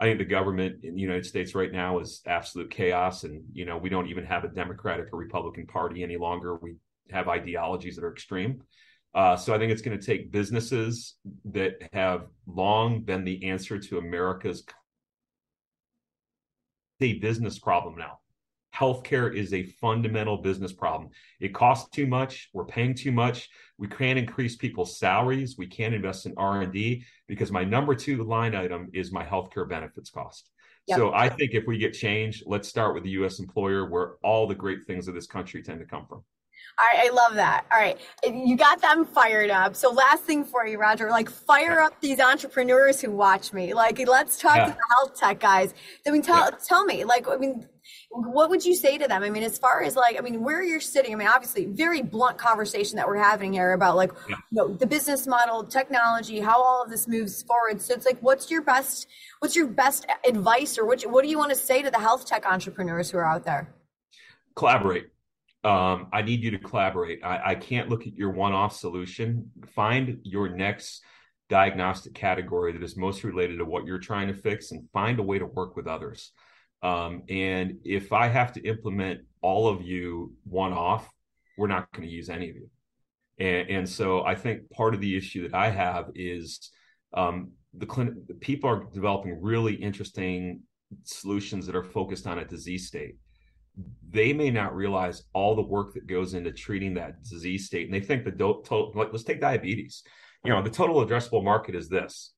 I 0.00 0.04
think 0.04 0.18
the 0.18 0.24
government 0.24 0.84
in 0.84 0.94
the 0.94 1.00
United 1.00 1.26
States 1.26 1.54
right 1.54 1.70
now 1.70 1.98
is 1.98 2.22
absolute 2.26 2.70
chaos. 2.70 3.24
And, 3.24 3.44
you 3.52 3.66
know, 3.66 3.76
we 3.76 3.88
don't 3.90 4.08
even 4.08 4.24
have 4.24 4.44
a 4.44 4.48
Democratic 4.48 5.12
or 5.12 5.18
Republican 5.18 5.66
Party 5.66 6.02
any 6.02 6.16
longer. 6.16 6.56
We 6.56 6.76
have 7.10 7.28
ideologies 7.28 7.96
that 7.96 8.04
are 8.04 8.12
extreme. 8.12 8.62
Uh, 9.14 9.36
so 9.36 9.54
I 9.54 9.58
think 9.58 9.72
it's 9.72 9.82
going 9.82 9.98
to 9.98 10.04
take 10.04 10.32
businesses 10.32 11.16
that 11.46 11.74
have 11.92 12.26
long 12.46 13.02
been 13.02 13.24
the 13.24 13.48
answer 13.48 13.78
to 13.78 13.98
America's 13.98 14.64
a 17.00 17.14
business 17.14 17.58
problem 17.58 17.96
now 17.96 18.18
healthcare 18.76 19.34
is 19.34 19.52
a 19.52 19.64
fundamental 19.80 20.38
business 20.38 20.72
problem. 20.72 21.10
It 21.40 21.54
costs 21.54 21.88
too 21.90 22.06
much. 22.06 22.48
We're 22.52 22.66
paying 22.66 22.94
too 22.94 23.12
much. 23.12 23.48
We 23.78 23.88
can't 23.88 24.18
increase 24.18 24.56
people's 24.56 24.98
salaries. 24.98 25.56
We 25.56 25.66
can't 25.66 25.94
invest 25.94 26.26
in 26.26 26.34
R 26.36 26.62
and 26.62 26.72
D 26.72 27.04
because 27.26 27.50
my 27.50 27.64
number 27.64 27.94
two 27.94 28.24
line 28.24 28.54
item 28.54 28.88
is 28.92 29.12
my 29.12 29.24
healthcare 29.24 29.68
benefits 29.68 30.10
cost. 30.10 30.50
Yep. 30.86 30.98
So 30.98 31.12
I 31.12 31.28
think 31.28 31.52
if 31.54 31.66
we 31.66 31.78
get 31.78 31.94
change, 31.94 32.44
let's 32.46 32.68
start 32.68 32.94
with 32.94 33.02
the 33.02 33.10
U.S. 33.10 33.40
employer, 33.40 33.90
where 33.90 34.14
all 34.22 34.46
the 34.46 34.54
great 34.54 34.86
things 34.86 35.08
of 35.08 35.14
this 35.14 35.26
country 35.26 35.62
tend 35.62 35.80
to 35.80 35.86
come 35.86 36.06
from. 36.06 36.22
Right, 36.78 37.06
I 37.06 37.14
love 37.14 37.34
that. 37.36 37.64
All 37.72 37.78
right, 37.78 37.98
you 38.22 38.54
got 38.54 38.82
them 38.82 39.06
fired 39.06 39.48
up. 39.48 39.74
So 39.74 39.90
last 39.90 40.24
thing 40.24 40.44
for 40.44 40.66
you, 40.66 40.78
Roger, 40.78 41.08
like 41.10 41.30
fire 41.30 41.80
up 41.80 41.98
these 42.02 42.20
entrepreneurs 42.20 43.00
who 43.00 43.10
watch 43.10 43.54
me. 43.54 43.72
Like, 43.72 43.98
let's 44.06 44.36
talk 44.36 44.56
yeah. 44.56 44.66
to 44.66 44.72
the 44.72 44.94
health 44.96 45.18
tech 45.18 45.40
guys. 45.40 45.72
I 46.06 46.10
mean, 46.10 46.20
tell 46.20 46.36
yeah. 46.36 46.56
tell 46.68 46.84
me, 46.84 47.04
like, 47.04 47.28
I 47.28 47.36
mean, 47.36 47.66
what 48.10 48.50
would 48.50 48.62
you 48.62 48.74
say 48.74 48.98
to 48.98 49.08
them? 49.08 49.22
I 49.22 49.30
mean, 49.30 49.42
as 49.42 49.56
far 49.56 49.82
as 49.82 49.96
like, 49.96 50.18
I 50.18 50.20
mean, 50.20 50.42
where 50.42 50.62
you're 50.62 50.80
sitting, 50.80 51.14
I 51.14 51.16
mean, 51.16 51.28
obviously, 51.28 51.64
very 51.64 52.02
blunt 52.02 52.36
conversation 52.36 52.96
that 52.96 53.08
we're 53.08 53.16
having 53.16 53.54
here 53.54 53.72
about 53.72 53.96
like, 53.96 54.12
yeah. 54.28 54.36
you 54.50 54.56
know, 54.56 54.68
the 54.68 54.86
business 54.86 55.26
model, 55.26 55.64
technology, 55.64 56.40
how 56.40 56.62
all 56.62 56.82
of 56.82 56.90
this 56.90 57.08
moves 57.08 57.42
forward. 57.42 57.80
So 57.80 57.94
it's 57.94 58.04
like, 58.04 58.18
what's 58.20 58.50
your 58.50 58.60
best, 58.62 59.06
what's 59.38 59.56
your 59.56 59.66
best 59.66 60.06
advice, 60.28 60.76
or 60.76 60.84
what, 60.84 61.02
what 61.04 61.22
do 61.22 61.30
you 61.30 61.38
want 61.38 61.50
to 61.50 61.56
say 61.56 61.80
to 61.80 61.90
the 61.90 62.00
health 62.00 62.26
tech 62.26 62.44
entrepreneurs 62.44 63.10
who 63.10 63.16
are 63.16 63.26
out 63.26 63.44
there? 63.44 63.74
Collaborate. 64.56 65.08
Um, 65.66 66.06
I 66.12 66.22
need 66.22 66.44
you 66.44 66.52
to 66.52 66.60
collaborate. 66.60 67.24
I, 67.24 67.40
I 67.44 67.54
can't 67.56 67.88
look 67.88 68.06
at 68.06 68.14
your 68.14 68.30
one-off 68.30 68.76
solution. 68.76 69.50
Find 69.74 70.20
your 70.22 70.48
next 70.48 71.02
diagnostic 71.48 72.14
category 72.14 72.72
that 72.72 72.84
is 72.84 72.96
most 72.96 73.24
related 73.24 73.58
to 73.58 73.64
what 73.64 73.84
you're 73.84 73.98
trying 73.98 74.28
to 74.28 74.34
fix, 74.34 74.70
and 74.70 74.88
find 74.92 75.18
a 75.18 75.24
way 75.24 75.40
to 75.40 75.46
work 75.46 75.74
with 75.74 75.88
others. 75.88 76.30
Um, 76.84 77.24
and 77.28 77.78
if 77.84 78.12
I 78.12 78.28
have 78.28 78.52
to 78.52 78.60
implement 78.62 79.22
all 79.42 79.66
of 79.66 79.82
you 79.82 80.34
one 80.44 80.72
off, 80.72 81.10
we're 81.58 81.66
not 81.66 81.90
going 81.92 82.06
to 82.06 82.14
use 82.14 82.28
any 82.28 82.48
of 82.48 82.54
you. 82.54 82.70
And, 83.38 83.70
and, 83.70 83.88
so 83.88 84.22
I 84.22 84.36
think 84.36 84.70
part 84.70 84.94
of 84.94 85.00
the 85.00 85.16
issue 85.16 85.48
that 85.48 85.56
I 85.56 85.70
have 85.70 86.10
is 86.14 86.70
um, 87.12 87.50
the 87.74 87.86
clinic 87.86 88.14
people 88.40 88.70
are 88.70 88.84
developing 88.94 89.40
really 89.42 89.74
interesting 89.74 90.60
solutions 91.02 91.66
that 91.66 91.74
are 91.74 91.82
focused 91.82 92.28
on 92.28 92.38
a 92.38 92.44
disease 92.44 92.86
state 92.86 93.16
they 94.10 94.32
may 94.32 94.50
not 94.50 94.74
realize 94.74 95.22
all 95.32 95.54
the 95.54 95.62
work 95.62 95.94
that 95.94 96.06
goes 96.06 96.34
into 96.34 96.52
treating 96.52 96.94
that 96.94 97.22
disease 97.22 97.66
state. 97.66 97.86
And 97.86 97.94
they 97.94 98.00
think 98.00 98.24
the 98.24 98.30
total 98.30 98.92
like 98.94 99.08
let's 99.12 99.24
take 99.24 99.40
diabetes. 99.40 100.02
You 100.44 100.50
know 100.50 100.62
the 100.62 100.70
total 100.70 101.04
addressable 101.04 101.44
market 101.44 101.74
is 101.74 101.88
this. 101.88 102.32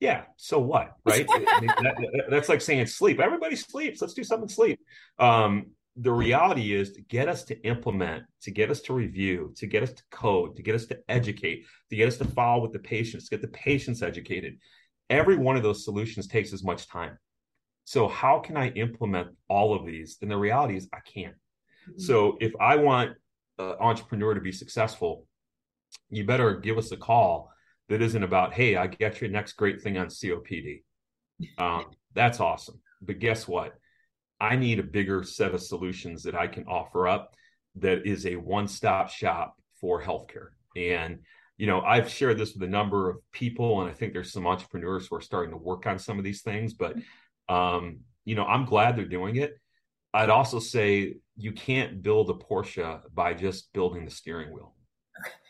Yeah 0.00 0.24
so 0.36 0.58
what 0.58 0.92
right? 1.04 1.26
I 1.28 1.60
mean, 1.60 1.66
that, 1.66 2.24
that's 2.28 2.48
like 2.48 2.60
saying 2.60 2.86
sleep. 2.86 3.20
Everybody 3.20 3.56
sleeps. 3.56 4.00
Let's 4.00 4.14
do 4.14 4.24
something 4.24 4.48
sleep. 4.48 4.80
Um, 5.18 5.66
the 5.96 6.12
reality 6.12 6.74
is 6.74 6.92
to 6.92 7.02
get 7.02 7.28
us 7.28 7.44
to 7.44 7.60
implement 7.62 8.24
to 8.42 8.50
get 8.50 8.70
us 8.70 8.80
to 8.80 8.92
review 8.92 9.52
to 9.56 9.66
get 9.66 9.82
us 9.82 9.92
to 9.92 10.02
code 10.10 10.56
to 10.56 10.62
get 10.62 10.74
us 10.74 10.86
to 10.86 10.98
educate 11.08 11.64
to 11.90 11.96
get 11.96 12.08
us 12.08 12.16
to 12.16 12.24
follow 12.24 12.62
with 12.62 12.72
the 12.72 12.78
patients 12.80 13.28
get 13.28 13.40
the 13.40 13.48
patients 13.48 14.02
educated 14.02 14.58
every 15.08 15.36
one 15.36 15.56
of 15.56 15.62
those 15.62 15.84
solutions 15.84 16.26
takes 16.26 16.52
as 16.52 16.64
much 16.64 16.88
time 16.88 17.16
so 17.84 18.08
how 18.08 18.38
can 18.38 18.56
i 18.56 18.68
implement 18.70 19.28
all 19.48 19.74
of 19.74 19.86
these? 19.86 20.18
And 20.22 20.30
the 20.30 20.36
reality 20.36 20.76
is 20.76 20.88
i 20.92 21.00
can't. 21.00 21.34
Mm-hmm. 21.34 22.00
so 22.00 22.36
if 22.40 22.52
i 22.60 22.76
want 22.76 23.12
an 23.58 23.76
entrepreneur 23.80 24.34
to 24.34 24.40
be 24.40 24.52
successful 24.52 25.26
you 26.10 26.24
better 26.24 26.56
give 26.56 26.78
us 26.78 26.92
a 26.92 26.96
call 26.96 27.50
that 27.88 28.02
isn't 28.02 28.22
about 28.22 28.54
hey 28.54 28.76
i 28.76 28.86
get 28.86 29.20
your 29.20 29.30
next 29.30 29.52
great 29.52 29.80
thing 29.82 29.98
on 29.98 30.08
copd 30.08 30.82
um, 31.58 31.86
that's 32.14 32.40
awesome. 32.40 32.80
But 33.02 33.18
guess 33.18 33.46
what? 33.48 33.74
I 34.40 34.56
need 34.56 34.78
a 34.78 34.84
bigger 34.84 35.22
set 35.22 35.54
of 35.54 35.62
solutions 35.62 36.22
that 36.24 36.34
i 36.34 36.46
can 36.46 36.64
offer 36.64 37.08
up 37.08 37.34
that 37.76 38.06
is 38.06 38.26
a 38.26 38.36
one-stop 38.36 39.10
shop 39.10 39.56
for 39.80 40.02
healthcare. 40.02 40.48
And 40.76 41.20
you 41.56 41.66
know 41.68 41.80
i've 41.82 42.08
shared 42.08 42.36
this 42.36 42.54
with 42.54 42.64
a 42.64 42.70
number 42.70 43.08
of 43.08 43.16
people 43.30 43.80
and 43.80 43.88
i 43.88 43.92
think 43.92 44.12
there's 44.12 44.32
some 44.32 44.46
entrepreneurs 44.46 45.06
who 45.06 45.16
are 45.16 45.20
starting 45.20 45.52
to 45.52 45.56
work 45.56 45.86
on 45.86 45.98
some 45.98 46.18
of 46.18 46.24
these 46.24 46.42
things 46.42 46.74
but 46.74 46.96
um, 47.48 48.00
you 48.24 48.34
know 48.34 48.44
i'm 48.44 48.64
glad 48.64 48.96
they're 48.96 49.04
doing 49.04 49.36
it. 49.36 49.58
I'd 50.14 50.30
also 50.30 50.60
say 50.60 51.16
you 51.36 51.52
can't 51.52 52.00
build 52.00 52.30
a 52.30 52.34
porsche 52.34 53.00
by 53.12 53.34
just 53.34 53.72
building 53.72 54.04
the 54.04 54.10
steering 54.12 54.52
wheel. 54.52 54.74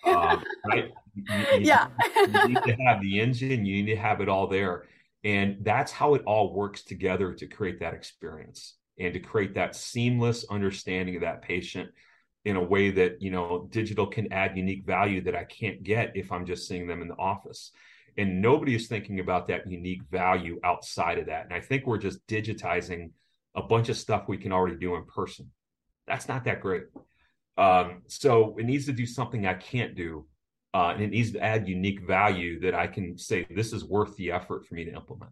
Uh, 0.05 0.39
right? 0.67 0.91
You, 1.15 1.25
you, 1.35 1.61
yeah. 1.61 1.89
you 2.17 2.49
need 2.49 2.63
to 2.65 2.77
have 2.87 3.03
the 3.03 3.21
engine 3.21 3.65
you 3.65 3.83
need 3.83 3.95
to 3.95 3.97
have 3.97 4.23
it 4.23 4.29
all 4.29 4.47
there. 4.47 4.85
And 5.23 5.59
that's 5.61 5.93
how 5.93 6.15
it 6.15 6.23
all 6.27 6.55
works 6.55 6.83
together 6.83 7.33
to 7.35 7.47
create 7.47 7.81
that 7.81 7.95
experience 7.95 8.77
and 8.99 9.13
to 9.13 9.21
create 9.21 9.55
that 9.55 9.77
seamless 9.77 10.45
understanding 10.51 11.17
of 11.17 11.23
that 11.23 11.43
patient 11.43 11.91
in 12.45 12.57
a 12.57 12.63
way 12.63 12.91
that 12.91 13.23
you 13.23 13.31
know 13.31 13.67
digital 13.71 14.07
can 14.07 14.33
add 14.33 14.57
unique 14.57 14.85
value 14.85 15.23
that 15.23 15.35
I 15.35 15.45
can't 15.45 15.83
get 15.83 16.13
if 16.15 16.31
I'm 16.31 16.45
just 16.45 16.69
seeing 16.69 16.87
them 16.87 17.03
in 17.03 17.09
the 17.09 17.17
office. 17.17 17.71
And 18.17 18.41
nobody 18.41 18.75
is 18.75 18.87
thinking 18.87 19.21
about 19.21 19.49
that 19.49 19.69
unique 19.71 20.03
value 20.11 20.61
outside 20.63 21.19
of 21.19 21.27
that. 21.27 21.45
And 21.45 21.53
I 21.53 21.61
think 21.61 21.87
we're 21.87 21.99
just 21.99 22.25
digitizing 22.27 23.11
a 23.55 23.63
bunch 23.63 23.89
of 23.89 23.97
stuff 23.97 24.25
we 24.29 24.39
can 24.39 24.53
already 24.53 24.77
do 24.77 24.95
in 24.95 25.05
person. 25.05 25.51
That's 26.07 26.29
not 26.29 26.45
that 26.45 26.61
great. 26.61 26.85
Um, 27.57 28.03
so 28.09 28.57
it 28.59 28.67
needs 28.67 28.87
to 28.87 28.93
do 28.93 29.07
something 29.07 29.47
I 29.47 29.55
can't 29.55 29.95
do. 29.95 30.27
Uh, 30.73 30.91
and 30.95 31.03
it 31.03 31.11
needs 31.11 31.31
to 31.33 31.41
add 31.41 31.69
unique 31.69 32.01
value 32.01 32.59
that 32.61 32.75
I 32.75 32.89
can 32.89 33.17
say 33.17 33.47
this 33.49 33.73
is 33.73 33.85
worth 33.85 34.17
the 34.17 34.33
effort 34.33 34.67
for 34.67 34.75
me 34.75 34.85
to 34.85 34.93
implement. 34.93 35.31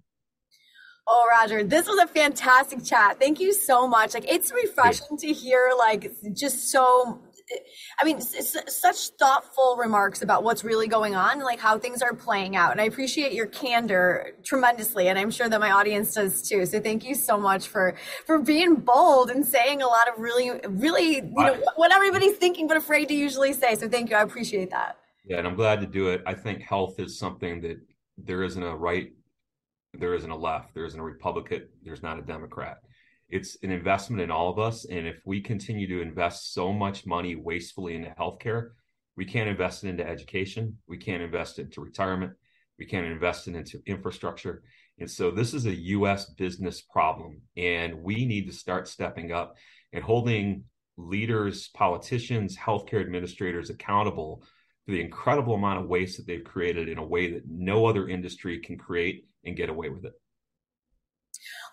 Oh, 1.04 1.26
Roger, 1.28 1.64
this 1.64 1.88
was 1.88 1.98
a 1.98 2.06
fantastic 2.06 2.84
chat. 2.84 3.18
Thank 3.18 3.40
you 3.40 3.52
so 3.52 3.88
much. 3.88 4.14
Like, 4.14 4.30
it's 4.30 4.52
refreshing 4.52 5.16
to 5.18 5.32
hear, 5.32 5.72
like, 5.76 6.12
just 6.32 6.70
so, 6.70 7.20
I 8.00 8.04
mean, 8.04 8.20
such 8.20 9.08
thoughtful 9.18 9.76
remarks 9.76 10.22
about 10.22 10.44
what's 10.44 10.64
really 10.64 10.88
going 10.88 11.14
on, 11.14 11.40
like 11.40 11.60
how 11.60 11.78
things 11.78 12.02
are 12.02 12.14
playing 12.14 12.56
out. 12.56 12.72
And 12.72 12.80
I 12.80 12.84
appreciate 12.84 13.32
your 13.32 13.46
candor 13.46 14.32
tremendously, 14.42 15.08
and 15.08 15.18
I'm 15.18 15.30
sure 15.30 15.48
that 15.48 15.60
my 15.60 15.70
audience 15.70 16.14
does 16.14 16.42
too. 16.42 16.66
So 16.66 16.80
thank 16.80 17.04
you 17.04 17.14
so 17.14 17.38
much 17.38 17.68
for 17.68 17.96
for 18.26 18.38
being 18.38 18.76
bold 18.76 19.30
and 19.30 19.44
saying 19.44 19.82
a 19.82 19.86
lot 19.86 20.08
of 20.08 20.18
really, 20.18 20.50
really, 20.68 21.16
you 21.16 21.22
know, 21.22 21.62
what 21.76 21.92
everybody's 21.92 22.36
thinking 22.36 22.66
but 22.66 22.76
afraid 22.76 23.08
to 23.08 23.14
usually 23.14 23.52
say. 23.52 23.74
So 23.74 23.88
thank 23.88 24.10
you. 24.10 24.16
I 24.16 24.22
appreciate 24.22 24.70
that. 24.70 24.96
Yeah, 25.24 25.38
and 25.38 25.46
I'm 25.46 25.54
glad 25.54 25.80
to 25.80 25.86
do 25.86 26.08
it. 26.08 26.22
I 26.26 26.34
think 26.34 26.62
health 26.62 26.98
is 26.98 27.18
something 27.18 27.60
that 27.60 27.78
there 28.18 28.42
isn't 28.42 28.62
a 28.62 28.76
right 28.76 29.12
there 29.94 30.14
isn't 30.14 30.30
a 30.30 30.36
left, 30.36 30.74
there 30.74 30.84
isn't 30.84 30.98
a 30.98 31.02
Republican, 31.02 31.68
there's 31.82 32.02
not 32.02 32.18
a 32.18 32.22
Democrat. 32.22 32.78
It's 33.32 33.56
an 33.62 33.70
investment 33.70 34.20
in 34.20 34.30
all 34.30 34.50
of 34.50 34.58
us. 34.58 34.84
And 34.84 35.06
if 35.06 35.22
we 35.24 35.40
continue 35.40 35.88
to 35.88 36.02
invest 36.02 36.52
so 36.52 36.70
much 36.70 37.06
money 37.06 37.34
wastefully 37.34 37.94
into 37.94 38.10
healthcare, 38.10 38.72
we 39.16 39.24
can't 39.24 39.48
invest 39.48 39.84
it 39.84 39.88
into 39.88 40.06
education. 40.06 40.76
We 40.86 40.98
can't 40.98 41.22
invest 41.22 41.58
it 41.58 41.62
into 41.62 41.80
retirement. 41.80 42.34
We 42.78 42.84
can't 42.84 43.06
invest 43.06 43.48
it 43.48 43.56
into 43.56 43.80
infrastructure. 43.86 44.62
And 44.98 45.10
so 45.10 45.30
this 45.30 45.54
is 45.54 45.64
a 45.64 45.74
US 45.74 46.26
business 46.26 46.82
problem. 46.82 47.40
And 47.56 48.02
we 48.02 48.26
need 48.26 48.48
to 48.48 48.52
start 48.52 48.86
stepping 48.86 49.32
up 49.32 49.56
and 49.94 50.04
holding 50.04 50.64
leaders, 50.98 51.68
politicians, 51.68 52.54
healthcare 52.54 53.00
administrators 53.00 53.70
accountable 53.70 54.42
for 54.84 54.92
the 54.92 55.00
incredible 55.00 55.54
amount 55.54 55.82
of 55.82 55.88
waste 55.88 56.18
that 56.18 56.26
they've 56.26 56.44
created 56.44 56.86
in 56.86 56.98
a 56.98 57.06
way 57.06 57.32
that 57.32 57.48
no 57.48 57.86
other 57.86 58.08
industry 58.08 58.58
can 58.58 58.76
create 58.76 59.24
and 59.42 59.56
get 59.56 59.70
away 59.70 59.88
with 59.88 60.04
it. 60.04 60.12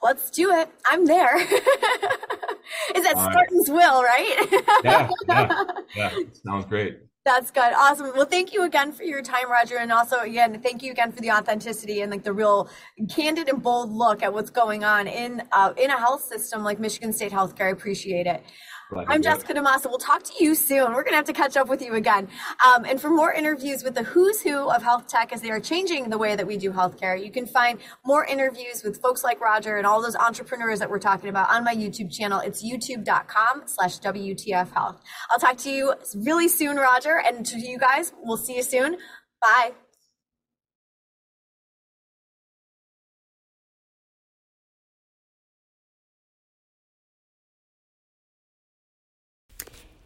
Let's 0.01 0.29
do 0.29 0.51
it. 0.51 0.69
I'm 0.89 1.05
there. 1.05 1.37
Is 2.95 3.03
that 3.03 3.15
Spartan's 3.17 3.69
will, 3.69 4.03
right? 4.03 4.47
yeah, 4.83 5.09
yeah, 5.27 5.63
yeah. 5.95 6.11
Sounds 6.45 6.65
great. 6.65 6.99
That's 7.29 7.51
good. 7.51 7.73
Awesome. 7.77 8.11
Well, 8.15 8.25
thank 8.25 8.53
you 8.53 8.63
again 8.63 8.91
for 8.91 9.03
your 9.03 9.21
time, 9.21 9.51
Roger. 9.51 9.77
And 9.77 9.91
also, 9.91 10.17
again, 10.21 10.59
thank 10.63 10.81
you 10.81 10.91
again 10.91 11.11
for 11.11 11.21
the 11.21 11.29
authenticity 11.29 12.01
and 12.01 12.11
like 12.11 12.23
the 12.23 12.33
real 12.33 12.67
candid 13.07 13.49
and 13.49 13.61
bold 13.61 13.91
look 13.91 14.23
at 14.23 14.33
what's 14.33 14.49
going 14.49 14.83
on 14.83 15.05
in 15.05 15.43
uh, 15.51 15.71
in 15.77 15.91
a 15.91 15.97
health 15.99 16.23
system 16.23 16.63
like 16.63 16.79
Michigan 16.79 17.13
State 17.13 17.31
Healthcare. 17.31 17.67
I 17.67 17.69
appreciate 17.69 18.25
it. 18.25 18.43
I'm 18.91 19.21
Jessica 19.21 19.53
DaMassa. 19.53 19.85
We'll 19.85 19.99
talk 19.99 20.23
to 20.23 20.43
you 20.43 20.55
soon. 20.55 20.93
We're 20.93 21.03
going 21.03 21.11
to 21.11 21.17
have 21.17 21.25
to 21.25 21.33
catch 21.33 21.55
up 21.55 21.67
with 21.67 21.79
you 21.79 21.93
again. 21.93 22.27
Um, 22.65 22.85
and 22.85 22.99
for 22.99 23.11
more 23.11 23.31
interviews 23.31 23.83
with 23.83 23.93
the 23.93 24.01
who's 24.01 24.41
who 24.41 24.67
of 24.67 24.81
health 24.81 25.07
tech 25.07 25.31
as 25.31 25.41
they 25.41 25.51
are 25.51 25.59
changing 25.59 26.09
the 26.09 26.17
way 26.17 26.35
that 26.35 26.47
we 26.47 26.57
do 26.57 26.71
healthcare, 26.71 27.23
you 27.23 27.31
can 27.31 27.45
find 27.45 27.77
more 28.03 28.25
interviews 28.25 28.81
with 28.83 28.99
folks 28.99 29.23
like 29.23 29.39
Roger 29.41 29.77
and 29.77 29.85
all 29.85 30.01
those 30.01 30.15
entrepreneurs 30.15 30.79
that 30.79 30.89
we're 30.89 30.97
talking 30.97 31.29
about 31.29 31.51
on 31.51 31.63
my 31.63 31.75
YouTube 31.75 32.11
channel. 32.11 32.39
It's 32.39 32.65
youtube.com 32.65 33.63
slash 33.67 33.99
WTF 33.99 34.73
Health. 34.73 34.99
I'll 35.29 35.39
talk 35.39 35.57
to 35.57 35.69
you 35.69 35.93
really 36.15 36.47
soon, 36.47 36.77
Roger. 36.77 37.18
And 37.19 37.45
to 37.45 37.59
you 37.59 37.77
guys, 37.77 38.13
we'll 38.23 38.37
see 38.37 38.57
you 38.57 38.63
soon. 38.63 38.97
Bye. 39.41 39.71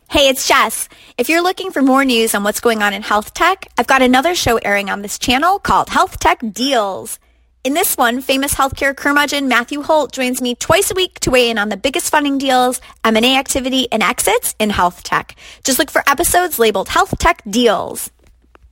Hey, 0.09 0.29
it's 0.29 0.47
Jess. 0.47 0.89
If 1.17 1.27
you're 1.27 1.41
looking 1.41 1.71
for 1.71 1.81
more 1.81 2.05
news 2.05 2.35
on 2.35 2.43
what's 2.43 2.59
going 2.59 2.83
on 2.83 2.93
in 2.93 3.01
health 3.01 3.33
tech, 3.33 3.67
I've 3.79 3.87
got 3.87 4.03
another 4.03 4.35
show 4.35 4.57
airing 4.57 4.91
on 4.91 5.01
this 5.01 5.17
channel 5.17 5.57
called 5.57 5.89
Health 5.89 6.19
Tech 6.19 6.39
Deals. 6.53 7.17
In 7.63 7.75
this 7.75 7.95
one, 7.95 8.19
famous 8.19 8.53
healthcare 8.53 8.93
curmudgeon 8.93 9.47
Matthew 9.47 9.83
Holt 9.83 10.11
joins 10.11 10.41
me 10.41 10.53
twice 10.53 10.91
a 10.91 10.95
week 10.95 11.17
to 11.21 11.31
weigh 11.31 11.49
in 11.49 11.57
on 11.57 11.69
the 11.69 11.77
biggest 11.77 12.09
funding 12.09 12.37
deals, 12.37 12.81
M&A 13.05 13.37
activity, 13.37 13.89
and 13.89 14.03
exits 14.03 14.53
in 14.59 14.69
health 14.69 15.01
tech. 15.03 15.37
Just 15.63 15.79
look 15.79 15.89
for 15.89 16.03
episodes 16.05 16.59
labeled 16.59 16.89
Health 16.89 17.17
Tech 17.19 17.41
Deals. 17.49 18.11